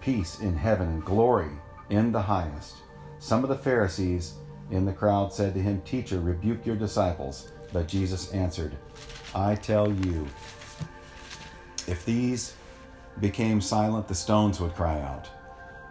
peace 0.00 0.40
in 0.40 0.56
heaven 0.56 0.88
and 0.88 1.04
glory 1.04 1.50
in 1.90 2.12
the 2.12 2.22
highest. 2.22 2.76
Some 3.18 3.42
of 3.42 3.50
the 3.50 3.56
Pharisees 3.56 4.34
in 4.70 4.84
the 4.84 4.92
crowd 4.92 5.32
said 5.32 5.54
to 5.54 5.60
him, 5.60 5.82
Teacher, 5.82 6.20
rebuke 6.20 6.64
your 6.64 6.76
disciples. 6.76 7.52
But 7.72 7.88
Jesus 7.88 8.32
answered, 8.32 8.76
I 9.34 9.54
tell 9.54 9.92
you, 9.92 10.26
if 11.86 12.04
these 12.04 12.54
became 13.20 13.60
silent, 13.60 14.08
the 14.08 14.14
stones 14.14 14.60
would 14.60 14.74
cry 14.74 15.00
out. 15.00 15.28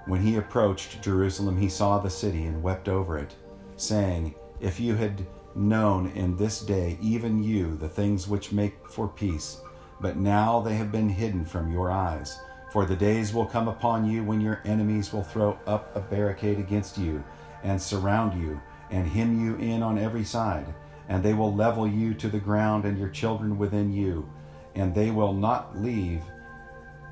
When 0.05 0.21
he 0.21 0.37
approached 0.37 1.01
Jerusalem, 1.01 1.59
he 1.59 1.69
saw 1.69 1.99
the 1.99 2.09
city 2.09 2.45
and 2.45 2.63
wept 2.63 2.89
over 2.89 3.17
it, 3.17 3.35
saying, 3.75 4.35
If 4.59 4.79
you 4.79 4.95
had 4.95 5.25
known 5.55 6.07
in 6.11 6.37
this 6.37 6.61
day, 6.61 6.97
even 7.01 7.43
you, 7.43 7.75
the 7.75 7.89
things 7.89 8.27
which 8.27 8.51
make 8.51 8.87
for 8.87 9.07
peace, 9.07 9.61
but 10.01 10.17
now 10.17 10.59
they 10.59 10.75
have 10.75 10.91
been 10.91 11.09
hidden 11.09 11.45
from 11.45 11.71
your 11.71 11.91
eyes. 11.91 12.39
For 12.71 12.85
the 12.85 12.95
days 12.95 13.33
will 13.33 13.45
come 13.45 13.67
upon 13.67 14.09
you 14.09 14.23
when 14.23 14.41
your 14.41 14.61
enemies 14.63 15.11
will 15.11 15.23
throw 15.23 15.57
up 15.65 15.95
a 15.95 16.01
barricade 16.01 16.59
against 16.59 16.97
you 16.97 17.23
and 17.63 17.81
surround 17.81 18.39
you 18.39 18.61
and 18.91 19.07
hem 19.07 19.43
you 19.43 19.55
in 19.55 19.83
on 19.83 19.97
every 19.97 20.23
side, 20.23 20.73
and 21.07 21.23
they 21.23 21.33
will 21.33 21.53
level 21.53 21.87
you 21.87 22.13
to 22.15 22.29
the 22.29 22.39
ground 22.39 22.85
and 22.85 22.97
your 22.97 23.09
children 23.09 23.57
within 23.57 23.91
you, 23.91 24.29
and 24.75 24.93
they 24.93 25.11
will 25.11 25.33
not 25.33 25.77
leave 25.77 26.21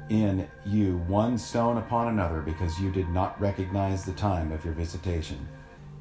in 0.09 0.47
you 0.65 0.97
one 1.07 1.37
stone 1.37 1.77
upon 1.77 2.07
another 2.07 2.41
because 2.41 2.79
you 2.79 2.91
did 2.91 3.09
not 3.09 3.39
recognize 3.41 4.05
the 4.05 4.13
time 4.13 4.51
of 4.51 4.63
your 4.63 4.73
visitation. 4.73 5.47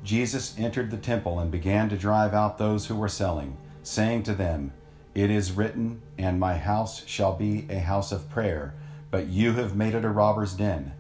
Jesus 0.07 0.55
entered 0.57 0.93
the 0.93 0.99
temple 0.99 1.41
and 1.41 1.51
began 1.51 1.89
to 1.89 1.97
drive 1.97 2.33
out 2.33 2.59
those 2.59 2.87
who 2.87 2.95
were 2.95 3.09
selling, 3.09 3.57
saying 3.83 4.23
to 4.23 4.35
them, 4.35 4.73
It 5.17 5.33
is 5.33 5.51
written, 5.51 6.01
and 6.17 6.39
my 6.39 6.57
house 6.57 7.05
shall 7.07 7.35
be 7.35 7.67
a 7.69 7.81
house 7.81 8.13
of 8.13 8.31
prayer, 8.31 8.73
but 9.11 9.27
you 9.27 9.55
have 9.55 9.75
made 9.75 9.97
it 9.97 10.05
a 10.05 10.09
robber's 10.09 10.55
den. 10.55 10.93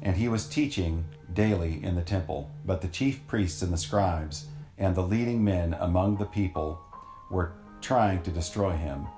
And 0.00 0.14
he 0.14 0.28
was 0.28 0.46
teaching 0.46 1.06
daily 1.34 1.82
in 1.82 1.96
the 1.96 2.02
temple, 2.02 2.48
but 2.64 2.82
the 2.82 2.86
chief 2.86 3.26
priests 3.26 3.62
and 3.62 3.72
the 3.72 3.76
scribes 3.76 4.46
and 4.78 4.94
the 4.94 5.02
leading 5.02 5.42
men 5.42 5.74
among 5.80 6.16
the 6.16 6.24
people 6.24 6.80
were 7.32 7.54
trying 7.80 8.22
to 8.22 8.30
destroy 8.30 8.70
him, 8.70 9.08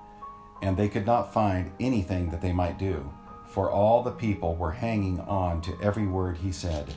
and 0.63 0.75
they 0.75 0.89
could 0.89 1.05
not 1.05 1.31
find 1.31 1.71
anything 1.79 2.31
that 2.31 2.41
they 2.41 2.51
might 2.51 2.79
do, 2.79 3.07
for 3.45 3.69
all 3.69 4.01
the 4.01 4.09
people 4.09 4.55
were 4.55 4.71
hanging 4.71 5.19
on 5.19 5.61
to 5.61 5.77
every 5.83 6.07
word 6.07 6.35
he 6.35 6.51
said. 6.51 6.91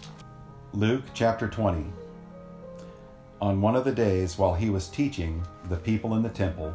Luke 0.72 1.04
chapter 1.12 1.46
20. 1.46 1.92
On 3.40 3.60
one 3.60 3.76
of 3.76 3.84
the 3.84 3.92
days 3.92 4.38
while 4.38 4.54
he 4.54 4.70
was 4.70 4.88
teaching 4.88 5.42
the 5.68 5.76
people 5.76 6.14
in 6.14 6.22
the 6.22 6.28
temple 6.30 6.74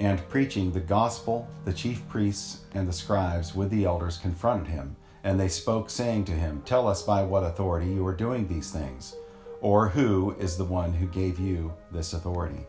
and 0.00 0.28
preaching 0.28 0.72
the 0.72 0.80
gospel, 0.80 1.48
the 1.64 1.72
chief 1.72 2.06
priests 2.08 2.62
and 2.74 2.88
the 2.88 2.92
scribes 2.92 3.54
with 3.54 3.70
the 3.70 3.84
elders 3.84 4.18
confronted 4.18 4.66
him, 4.66 4.96
and 5.22 5.38
they 5.38 5.48
spoke, 5.48 5.88
saying 5.88 6.24
to 6.24 6.32
him, 6.32 6.62
Tell 6.64 6.88
us 6.88 7.02
by 7.02 7.22
what 7.22 7.44
authority 7.44 7.86
you 7.86 8.04
are 8.06 8.14
doing 8.14 8.48
these 8.48 8.72
things, 8.72 9.14
or 9.60 9.88
who 9.88 10.34
is 10.40 10.56
the 10.56 10.64
one 10.64 10.92
who 10.92 11.06
gave 11.06 11.38
you 11.38 11.72
this 11.92 12.14
authority. 12.14 12.66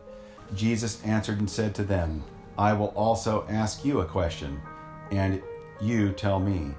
Jesus 0.54 1.02
answered 1.04 1.40
and 1.40 1.50
said 1.50 1.74
to 1.74 1.84
them, 1.84 2.22
I 2.58 2.74
will 2.74 2.88
also 2.94 3.46
ask 3.48 3.84
you 3.84 4.00
a 4.00 4.06
question, 4.06 4.60
and 5.10 5.42
you 5.80 6.12
tell 6.12 6.38
me. 6.38 6.74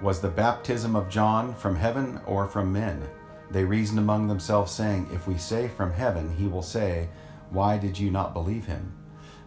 Was 0.00 0.20
the 0.20 0.28
baptism 0.28 0.94
of 0.94 1.10
John 1.10 1.54
from 1.54 1.74
heaven 1.74 2.20
or 2.24 2.46
from 2.46 2.72
men? 2.72 3.02
They 3.50 3.64
reasoned 3.64 3.98
among 3.98 4.28
themselves, 4.28 4.72
saying, 4.72 5.08
If 5.12 5.26
we 5.26 5.38
say 5.38 5.68
from 5.68 5.92
heaven, 5.92 6.36
he 6.36 6.46
will 6.46 6.62
say, 6.62 7.08
Why 7.50 7.78
did 7.78 7.98
you 7.98 8.10
not 8.10 8.34
believe 8.34 8.66
him? 8.66 8.92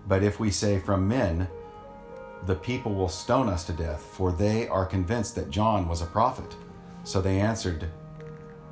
But 0.07 0.23
if 0.23 0.39
we 0.39 0.49
say 0.49 0.79
from 0.79 1.07
men, 1.07 1.47
the 2.47 2.55
people 2.55 2.95
will 2.95 3.09
stone 3.09 3.47
us 3.47 3.63
to 3.65 3.73
death, 3.73 4.01
for 4.01 4.31
they 4.31 4.67
are 4.67 4.85
convinced 4.85 5.35
that 5.35 5.51
John 5.51 5.87
was 5.87 6.01
a 6.01 6.07
prophet. 6.07 6.55
So 7.03 7.21
they 7.21 7.39
answered 7.39 7.87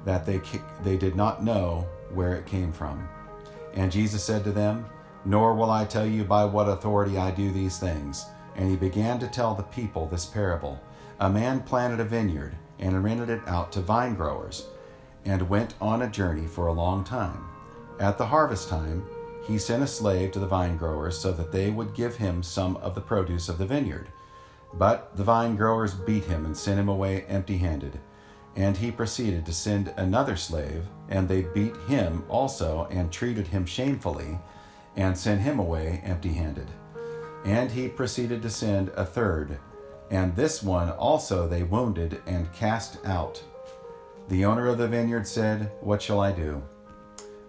that 0.06 0.26
they, 0.26 0.42
they 0.84 0.98
did 0.98 1.16
not 1.16 1.44
know 1.44 1.88
where 2.12 2.34
it 2.36 2.48
came 2.48 2.72
from. 2.72 3.08
And 3.76 3.92
Jesus 3.92 4.24
said 4.24 4.44
to 4.46 4.52
them, 4.52 4.88
Nor 5.26 5.54
will 5.54 5.70
I 5.70 5.86
tell 5.86 6.08
you 6.08 6.24
by 6.24 6.46
what 6.46 6.70
authority 6.70 7.18
I 7.18 7.30
do 7.30 7.52
these 7.52 7.78
things. 7.78 8.26
And 8.56 8.70
he 8.70 8.76
began 8.76 9.20
to 9.20 9.28
tell 9.28 9.54
the 9.54 9.64
people 9.64 10.08
this 10.08 10.26
parable 10.26 10.82
A 11.20 11.30
man 11.30 11.62
planted 11.62 12.00
a 12.00 12.06
vineyard 12.06 12.56
and 12.80 13.04
rented 13.04 13.30
it 13.30 13.48
out 13.48 13.72
to 13.74 13.82
vine 13.82 14.16
growers 14.16 14.66
and 15.26 15.50
went 15.50 15.74
on 15.82 16.02
a 16.02 16.10
journey 16.10 16.48
for 16.48 16.68
a 16.68 16.74
long 16.74 17.04
time. 17.04 17.46
At 18.00 18.18
the 18.18 18.26
harvest 18.26 18.70
time, 18.70 19.06
he 19.46 19.58
sent 19.58 19.84
a 19.84 19.88
slave 19.88 20.32
to 20.32 20.40
the 20.40 20.48
vine 20.48 20.78
growers 20.78 21.18
so 21.18 21.32
that 21.32 21.52
they 21.52 21.72
would 21.72 21.96
give 21.96 22.16
him 22.16 22.44
some 22.44 22.78
of 22.78 22.96
the 22.96 23.02
produce 23.02 23.50
of 23.50 23.58
the 23.58 23.66
vineyard. 23.66 24.10
But 24.74 25.16
the 25.18 25.24
vine 25.24 25.56
growers 25.56 25.94
beat 25.94 26.26
him 26.26 26.46
and 26.46 26.56
sent 26.56 26.80
him 26.80 26.90
away 26.90 27.26
empty 27.28 27.58
handed. 27.58 28.00
And 28.56 28.78
he 28.78 28.92
proceeded 28.92 29.46
to 29.46 29.54
send 29.54 29.94
another 29.98 30.36
slave, 30.36 30.86
and 31.10 31.28
they 31.28 31.42
beat 31.42 31.76
him 31.88 32.24
also 32.30 32.88
and 32.92 33.12
treated 33.12 33.48
him 33.48 33.66
shamefully, 33.66 34.40
and 34.96 35.18
sent 35.18 35.42
him 35.42 35.60
away 35.60 36.02
empty 36.04 36.34
handed. 36.34 36.68
And 37.46 37.72
he 37.72 37.88
proceeded 37.88 38.42
to 38.42 38.50
send 38.50 38.90
a 38.90 39.06
third, 39.06 39.60
and 40.12 40.36
this 40.36 40.62
one 40.62 40.92
also 40.92 41.48
they 41.48 41.64
wounded 41.64 42.22
and 42.26 42.52
cast 42.54 43.04
out. 43.06 43.42
The 44.30 44.46
owner 44.46 44.68
of 44.68 44.78
the 44.78 44.88
vineyard 44.88 45.26
said, 45.26 45.72
What 45.82 46.04
shall 46.04 46.20
I 46.20 46.32
do? 46.32 46.62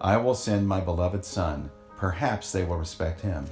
I 0.01 0.17
will 0.17 0.35
send 0.35 0.67
my 0.67 0.81
beloved 0.81 1.27
son. 1.27 1.71
Perhaps 1.99 2.53
they 2.53 2.65
will 2.65 2.79
respect 2.79 3.21
him. 3.21 3.45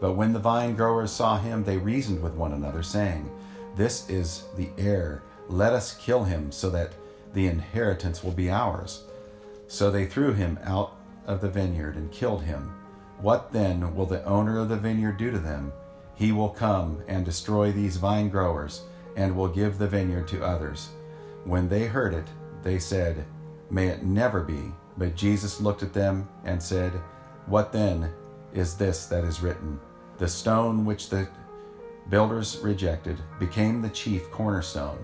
But 0.00 0.14
when 0.14 0.32
the 0.32 0.40
vine 0.40 0.74
growers 0.74 1.12
saw 1.12 1.38
him, 1.38 1.62
they 1.62 1.76
reasoned 1.76 2.20
with 2.20 2.34
one 2.34 2.52
another, 2.52 2.82
saying, 2.82 3.30
This 3.76 4.10
is 4.10 4.46
the 4.56 4.68
heir. 4.78 5.22
Let 5.48 5.72
us 5.72 5.94
kill 5.94 6.24
him, 6.24 6.50
so 6.50 6.70
that 6.70 6.90
the 7.34 7.46
inheritance 7.46 8.24
will 8.24 8.32
be 8.32 8.50
ours. 8.50 9.04
So 9.68 9.88
they 9.88 10.06
threw 10.06 10.32
him 10.32 10.58
out 10.64 10.96
of 11.28 11.40
the 11.40 11.48
vineyard 11.48 11.94
and 11.94 12.10
killed 12.10 12.42
him. 12.42 12.74
What 13.20 13.52
then 13.52 13.94
will 13.94 14.06
the 14.06 14.24
owner 14.24 14.58
of 14.58 14.68
the 14.68 14.76
vineyard 14.76 15.18
do 15.18 15.30
to 15.30 15.38
them? 15.38 15.72
He 16.16 16.32
will 16.32 16.48
come 16.50 17.00
and 17.06 17.24
destroy 17.24 17.70
these 17.70 17.96
vine 17.96 18.28
growers, 18.28 18.82
and 19.14 19.36
will 19.36 19.46
give 19.46 19.78
the 19.78 19.86
vineyard 19.86 20.26
to 20.28 20.44
others. 20.44 20.88
When 21.44 21.68
they 21.68 21.86
heard 21.86 22.12
it, 22.12 22.26
they 22.62 22.78
said, 22.78 23.24
May 23.70 23.88
it 23.88 24.02
never 24.02 24.42
be. 24.42 24.72
But 24.98 25.16
Jesus 25.16 25.60
looked 25.60 25.82
at 25.82 25.92
them 25.92 26.28
and 26.44 26.62
said, 26.62 26.92
What 27.46 27.72
then 27.72 28.10
is 28.52 28.76
this 28.76 29.06
that 29.06 29.24
is 29.24 29.42
written? 29.42 29.80
The 30.18 30.28
stone 30.28 30.84
which 30.84 31.08
the 31.08 31.28
builders 32.10 32.58
rejected 32.58 33.18
became 33.38 33.80
the 33.80 33.88
chief 33.88 34.30
cornerstone. 34.30 34.98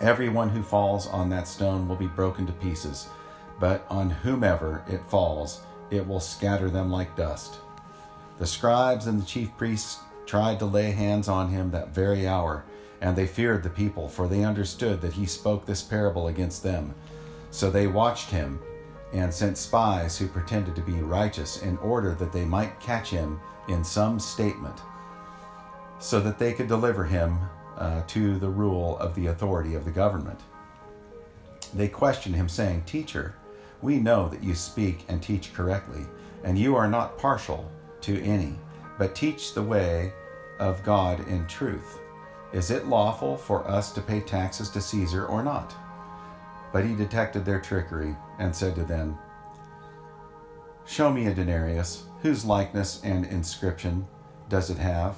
Everyone 0.00 0.48
who 0.48 0.62
falls 0.62 1.06
on 1.08 1.28
that 1.30 1.46
stone 1.46 1.86
will 1.86 1.96
be 1.96 2.06
broken 2.06 2.46
to 2.46 2.52
pieces, 2.54 3.08
but 3.60 3.84
on 3.90 4.10
whomever 4.10 4.82
it 4.88 5.04
falls, 5.08 5.60
it 5.90 6.06
will 6.06 6.20
scatter 6.20 6.70
them 6.70 6.90
like 6.90 7.16
dust. 7.16 7.56
The 8.38 8.46
scribes 8.46 9.06
and 9.06 9.20
the 9.20 9.26
chief 9.26 9.54
priests 9.56 10.00
tried 10.24 10.58
to 10.60 10.66
lay 10.66 10.90
hands 10.90 11.28
on 11.28 11.50
him 11.50 11.70
that 11.72 11.94
very 11.94 12.26
hour 12.26 12.64
and 13.02 13.16
they 13.16 13.26
feared 13.26 13.64
the 13.64 13.68
people, 13.68 14.08
for 14.08 14.28
they 14.28 14.44
understood 14.44 15.00
that 15.00 15.12
he 15.12 15.26
spoke 15.26 15.66
this 15.66 15.82
parable 15.82 16.28
against 16.28 16.62
them. 16.62 16.94
So 17.50 17.68
they 17.68 17.88
watched 17.88 18.30
him 18.30 18.60
and 19.12 19.34
sent 19.34 19.58
spies 19.58 20.16
who 20.16 20.28
pretended 20.28 20.76
to 20.76 20.82
be 20.82 21.02
righteous 21.02 21.62
in 21.62 21.76
order 21.78 22.14
that 22.14 22.32
they 22.32 22.44
might 22.44 22.80
catch 22.80 23.10
him 23.10 23.40
in 23.68 23.82
some 23.84 24.20
statement, 24.20 24.80
so 25.98 26.20
that 26.20 26.38
they 26.38 26.52
could 26.52 26.68
deliver 26.68 27.04
him 27.04 27.38
uh, 27.76 28.02
to 28.06 28.38
the 28.38 28.48
rule 28.48 28.96
of 28.98 29.14
the 29.16 29.26
authority 29.26 29.74
of 29.74 29.84
the 29.84 29.90
government. 29.90 30.38
They 31.74 31.88
questioned 31.88 32.36
him, 32.36 32.48
saying, 32.48 32.84
Teacher, 32.86 33.34
we 33.82 33.96
know 33.96 34.28
that 34.28 34.44
you 34.44 34.54
speak 34.54 35.04
and 35.08 35.20
teach 35.20 35.52
correctly, 35.52 36.06
and 36.44 36.56
you 36.56 36.76
are 36.76 36.88
not 36.88 37.18
partial 37.18 37.68
to 38.02 38.22
any, 38.22 38.54
but 38.96 39.16
teach 39.16 39.54
the 39.54 39.62
way 39.62 40.12
of 40.60 40.84
God 40.84 41.26
in 41.26 41.46
truth. 41.48 41.98
Is 42.52 42.70
it 42.70 42.86
lawful 42.86 43.36
for 43.36 43.66
us 43.66 43.92
to 43.92 44.02
pay 44.02 44.20
taxes 44.20 44.68
to 44.70 44.80
Caesar 44.80 45.26
or 45.26 45.42
not? 45.42 45.74
But 46.72 46.84
he 46.84 46.94
detected 46.94 47.44
their 47.44 47.60
trickery 47.60 48.14
and 48.38 48.54
said 48.54 48.74
to 48.74 48.84
them, 48.84 49.18
Show 50.84 51.10
me 51.10 51.26
a 51.26 51.34
denarius. 51.34 52.04
Whose 52.20 52.44
likeness 52.44 53.00
and 53.02 53.24
inscription 53.26 54.06
does 54.48 54.70
it 54.70 54.78
have? 54.78 55.16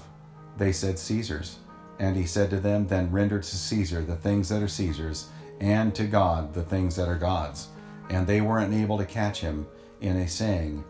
They 0.56 0.72
said, 0.72 0.98
Caesar's. 0.98 1.58
And 1.98 2.16
he 2.16 2.24
said 2.24 2.50
to 2.50 2.60
them, 2.60 2.86
Then 2.86 3.10
render 3.10 3.40
to 3.40 3.56
Caesar 3.56 4.02
the 4.02 4.16
things 4.16 4.48
that 4.48 4.62
are 4.62 4.68
Caesar's, 4.68 5.28
and 5.60 5.94
to 5.94 6.04
God 6.04 6.54
the 6.54 6.62
things 6.62 6.96
that 6.96 7.08
are 7.08 7.18
God's. 7.18 7.68
And 8.10 8.26
they 8.26 8.40
were 8.40 8.58
unable 8.58 8.98
to 8.98 9.04
catch 9.04 9.40
him 9.40 9.66
in 10.00 10.16
a 10.18 10.28
saying, 10.28 10.84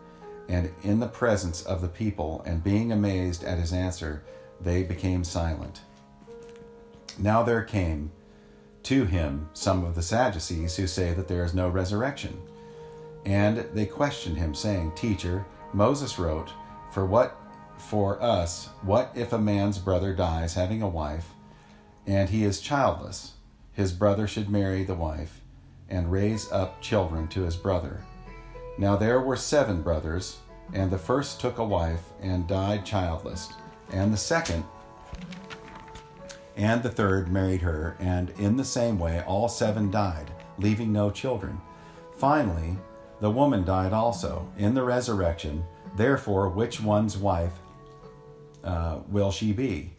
and 0.47 0.71
in 0.83 0.99
the 0.99 1.07
presence 1.07 1.63
of 1.63 1.81
the 1.81 1.87
people, 1.87 2.43
and 2.45 2.63
being 2.63 2.91
amazed 2.91 3.43
at 3.43 3.57
his 3.57 3.73
answer, 3.73 4.23
they 4.61 4.83
became 4.83 5.23
silent. 5.23 5.81
Now 7.17 7.43
there 7.43 7.63
came 7.63 8.11
to 8.83 9.05
him 9.05 9.49
some 9.53 9.83
of 9.83 9.95
the 9.95 10.01
Sadducees 10.01 10.75
who 10.75 10.87
say 10.87 11.13
that 11.13 11.27
there 11.27 11.43
is 11.43 11.53
no 11.53 11.69
resurrection. 11.69 12.39
And 13.25 13.57
they 13.73 13.85
questioned 13.85 14.37
him, 14.37 14.53
saying, 14.53 14.91
Teacher, 14.95 15.45
Moses 15.73 16.19
wrote, 16.19 16.53
For 16.91 17.05
what 17.05 17.37
for 17.77 18.21
us, 18.21 18.69
what 18.81 19.11
if 19.15 19.33
a 19.33 19.37
man's 19.37 19.77
brother 19.77 20.13
dies 20.13 20.53
having 20.53 20.81
a 20.81 20.87
wife, 20.87 21.29
and 22.05 22.29
he 22.29 22.43
is 22.43 22.61
childless, 22.61 23.33
his 23.73 23.91
brother 23.91 24.27
should 24.27 24.49
marry 24.49 24.83
the 24.83 24.95
wife 24.95 25.41
and 25.89 26.11
raise 26.11 26.51
up 26.51 26.81
children 26.81 27.27
to 27.29 27.41
his 27.41 27.55
brother. 27.55 28.01
Now 28.77 28.95
there 28.95 29.19
were 29.19 29.35
seven 29.35 29.81
brothers, 29.81 30.37
and 30.73 30.89
the 30.89 30.97
first 30.97 31.39
took 31.39 31.57
a 31.57 31.65
wife 31.65 32.01
and 32.21 32.47
died 32.47 32.85
childless, 32.85 33.49
and 33.91 34.13
the 34.13 34.17
second 34.17 34.63
and 36.55 36.81
the 36.81 36.89
third 36.89 37.31
married 37.31 37.61
her, 37.61 37.95
and 37.99 38.29
in 38.31 38.57
the 38.57 38.63
same 38.63 38.97
way 38.97 39.21
all 39.23 39.49
seven 39.49 39.91
died, 39.91 40.31
leaving 40.57 40.91
no 40.91 41.09
children. 41.11 41.59
Finally, 42.17 42.77
the 43.19 43.31
woman 43.31 43.65
died 43.65 43.93
also. 43.93 44.49
In 44.57 44.73
the 44.73 44.83
resurrection, 44.83 45.63
therefore, 45.95 46.49
which 46.49 46.81
one's 46.81 47.17
wife 47.17 47.53
uh, 48.63 48.99
will 49.09 49.31
she 49.31 49.51
be? 49.51 49.91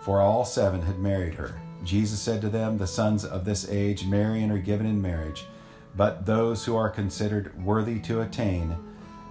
For 0.00 0.20
all 0.20 0.44
seven 0.44 0.82
had 0.82 0.98
married 0.98 1.34
her. 1.34 1.60
Jesus 1.84 2.20
said 2.20 2.40
to 2.42 2.48
them, 2.48 2.76
The 2.76 2.86
sons 2.86 3.24
of 3.24 3.44
this 3.44 3.68
age 3.68 4.06
marry 4.06 4.42
and 4.42 4.52
are 4.52 4.58
given 4.58 4.86
in 4.86 5.00
marriage, 5.00 5.44
but 5.96 6.26
those 6.26 6.64
who 6.64 6.76
are 6.76 6.90
considered 6.90 7.62
worthy 7.62 7.98
to 8.00 8.22
attain 8.22 8.76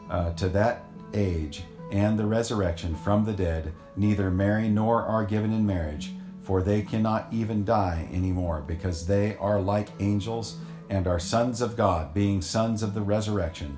uh, 0.10 0.34
to 0.34 0.50
that 0.50 0.84
age 1.14 1.64
and 1.92 2.18
the 2.18 2.26
resurrection 2.26 2.96
from 2.96 3.26
the 3.26 3.34
dead 3.34 3.74
neither 3.96 4.30
marry 4.30 4.70
nor 4.70 5.04
are 5.04 5.26
given 5.26 5.52
in 5.52 5.66
marriage, 5.66 6.12
for 6.50 6.64
they 6.64 6.82
cannot 6.82 7.28
even 7.32 7.64
die 7.64 8.10
anymore, 8.12 8.64
because 8.66 9.06
they 9.06 9.38
are 9.38 9.62
like 9.62 9.90
angels 10.00 10.58
and 10.90 11.06
are 11.06 11.20
sons 11.20 11.62
of 11.62 11.78
God, 11.78 12.12
being 12.12 12.42
sons 12.42 12.82
of 12.82 12.96
the 12.96 13.04
resurrection. 13.04 13.78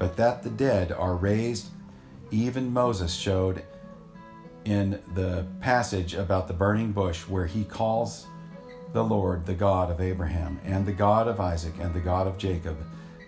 But 0.00 0.16
that 0.16 0.42
the 0.42 0.50
dead 0.50 0.90
are 0.90 1.14
raised, 1.14 1.68
even 2.32 2.72
Moses 2.72 3.14
showed 3.14 3.62
in 4.64 5.00
the 5.14 5.46
passage 5.60 6.12
about 6.12 6.48
the 6.48 6.54
burning 6.54 6.90
bush 6.90 7.20
where 7.28 7.46
he 7.46 7.62
calls 7.62 8.26
the 8.92 9.04
Lord 9.04 9.46
the 9.46 9.54
God 9.54 9.88
of 9.88 10.00
Abraham 10.00 10.60
and 10.64 10.84
the 10.84 10.92
God 10.92 11.28
of 11.28 11.38
Isaac 11.38 11.74
and 11.78 11.94
the 11.94 12.00
God 12.00 12.26
of 12.26 12.36
Jacob. 12.36 12.78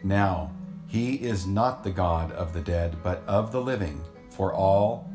Now, 0.03 0.51
he 0.89 1.15
is 1.15 1.47
not 1.47 1.85
the 1.85 1.93
God 1.93 2.33
of 2.33 2.53
the 2.53 2.61
dead, 2.61 2.97
but 3.05 3.23
of 3.29 3.53
the 3.53 3.63
living, 3.63 4.03
for 4.31 4.53
all 4.53 5.09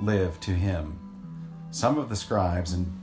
live 0.00 0.40
to 0.40 0.52
him. 0.52 0.98
Some 1.70 1.98
of 1.98 2.08
the 2.08 2.16
scribes 2.16 2.72
and, 2.72 3.00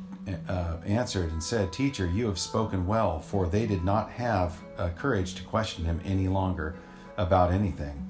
uh, 0.47 0.77
answered 0.85 1.31
and 1.31 1.43
said, 1.43 1.71
Teacher, 1.71 2.07
you 2.07 2.27
have 2.27 2.39
spoken 2.39 2.85
well, 2.85 3.19
for 3.19 3.47
they 3.47 3.65
did 3.65 3.83
not 3.83 4.11
have 4.11 4.61
uh, 4.77 4.89
courage 4.89 5.35
to 5.35 5.43
question 5.43 5.85
him 5.85 6.01
any 6.05 6.27
longer 6.27 6.75
about 7.17 7.51
anything. 7.51 8.07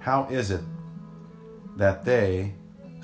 How 0.00 0.26
is 0.28 0.50
it 0.50 0.62
that 1.76 2.04
they 2.04 2.54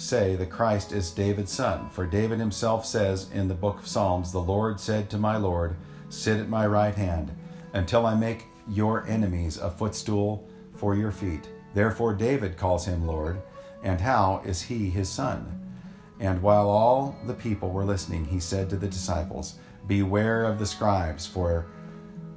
say 0.03 0.35
the 0.35 0.46
Christ 0.46 0.92
is 0.92 1.11
David's 1.11 1.53
son. 1.53 1.88
For 1.90 2.07
David 2.07 2.38
himself 2.38 2.85
says 2.85 3.31
in 3.33 3.48
the 3.48 3.55
book 3.55 3.79
of 3.79 3.87
Psalms, 3.87 4.33
The 4.33 4.40
Lord 4.40 4.81
said 4.81 5.09
to 5.11 5.18
my 5.18 5.37
Lord, 5.37 5.77
Sit 6.09 6.40
at 6.40 6.48
my 6.48 6.66
right 6.66 6.94
hand, 6.94 7.31
until 7.72 8.05
I 8.05 8.14
make 8.14 8.46
your 8.68 9.07
enemies 9.07 9.59
a 9.59 9.70
footstool 9.70 10.48
for 10.75 10.94
your 10.94 11.12
feet. 11.12 11.48
Therefore 11.75 12.14
David 12.14 12.57
calls 12.57 12.87
him 12.87 13.07
Lord, 13.07 13.40
and 13.83 14.01
how 14.01 14.42
is 14.44 14.62
he 14.62 14.90
his 14.90 15.09
son? 15.09 15.62
And 16.22 16.40
while 16.40 16.70
all 16.70 17.16
the 17.26 17.35
people 17.35 17.70
were 17.70 17.85
listening, 17.85 18.24
he 18.24 18.38
said 18.38 18.70
to 18.70 18.76
the 18.76 18.87
disciples, 18.87 19.56
Beware 19.88 20.44
of 20.44 20.61
the 20.61 20.66
scribes, 20.66 21.26
for 21.26 21.66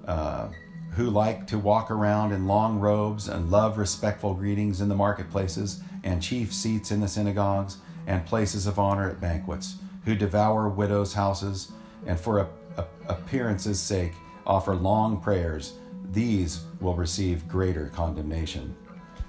uh, 0.08 0.50
who 0.93 1.12
like 1.12 1.45
to 1.48 1.60
walk 1.60 1.91
around 1.91 2.32
in 2.32 2.48
long 2.48 2.80
robes 2.80 3.28
and 3.28 3.52
love 3.52 3.78
respectful 3.78 4.34
greetings 4.34 4.82
in 4.82 4.89
the 4.89 4.95
marketplaces 4.95 5.82
and 6.04 6.19
chief 6.19 6.52
seats 6.52 6.89
in 6.89 7.00
the 7.00 7.08
synagogues 7.08 7.78
and 8.08 8.26
places 8.26 8.65
of 8.65 8.80
honor 8.80 9.08
at 9.08 9.21
banquets, 9.21 9.76
who 10.04 10.15
devour 10.15 10.67
widows' 10.67 11.13
houses 11.13 11.71
and 12.08 12.19
for 12.19 12.39
a, 12.39 12.48
a, 12.78 12.86
appearance's 13.08 13.80
sake 13.80 14.13
offer 14.48 14.74
long 14.74 15.21
prayers. 15.21 15.74
These 16.12 16.63
will 16.82 16.95
receive 16.95 17.48
greater 17.48 17.89
condemnation. 17.89 18.76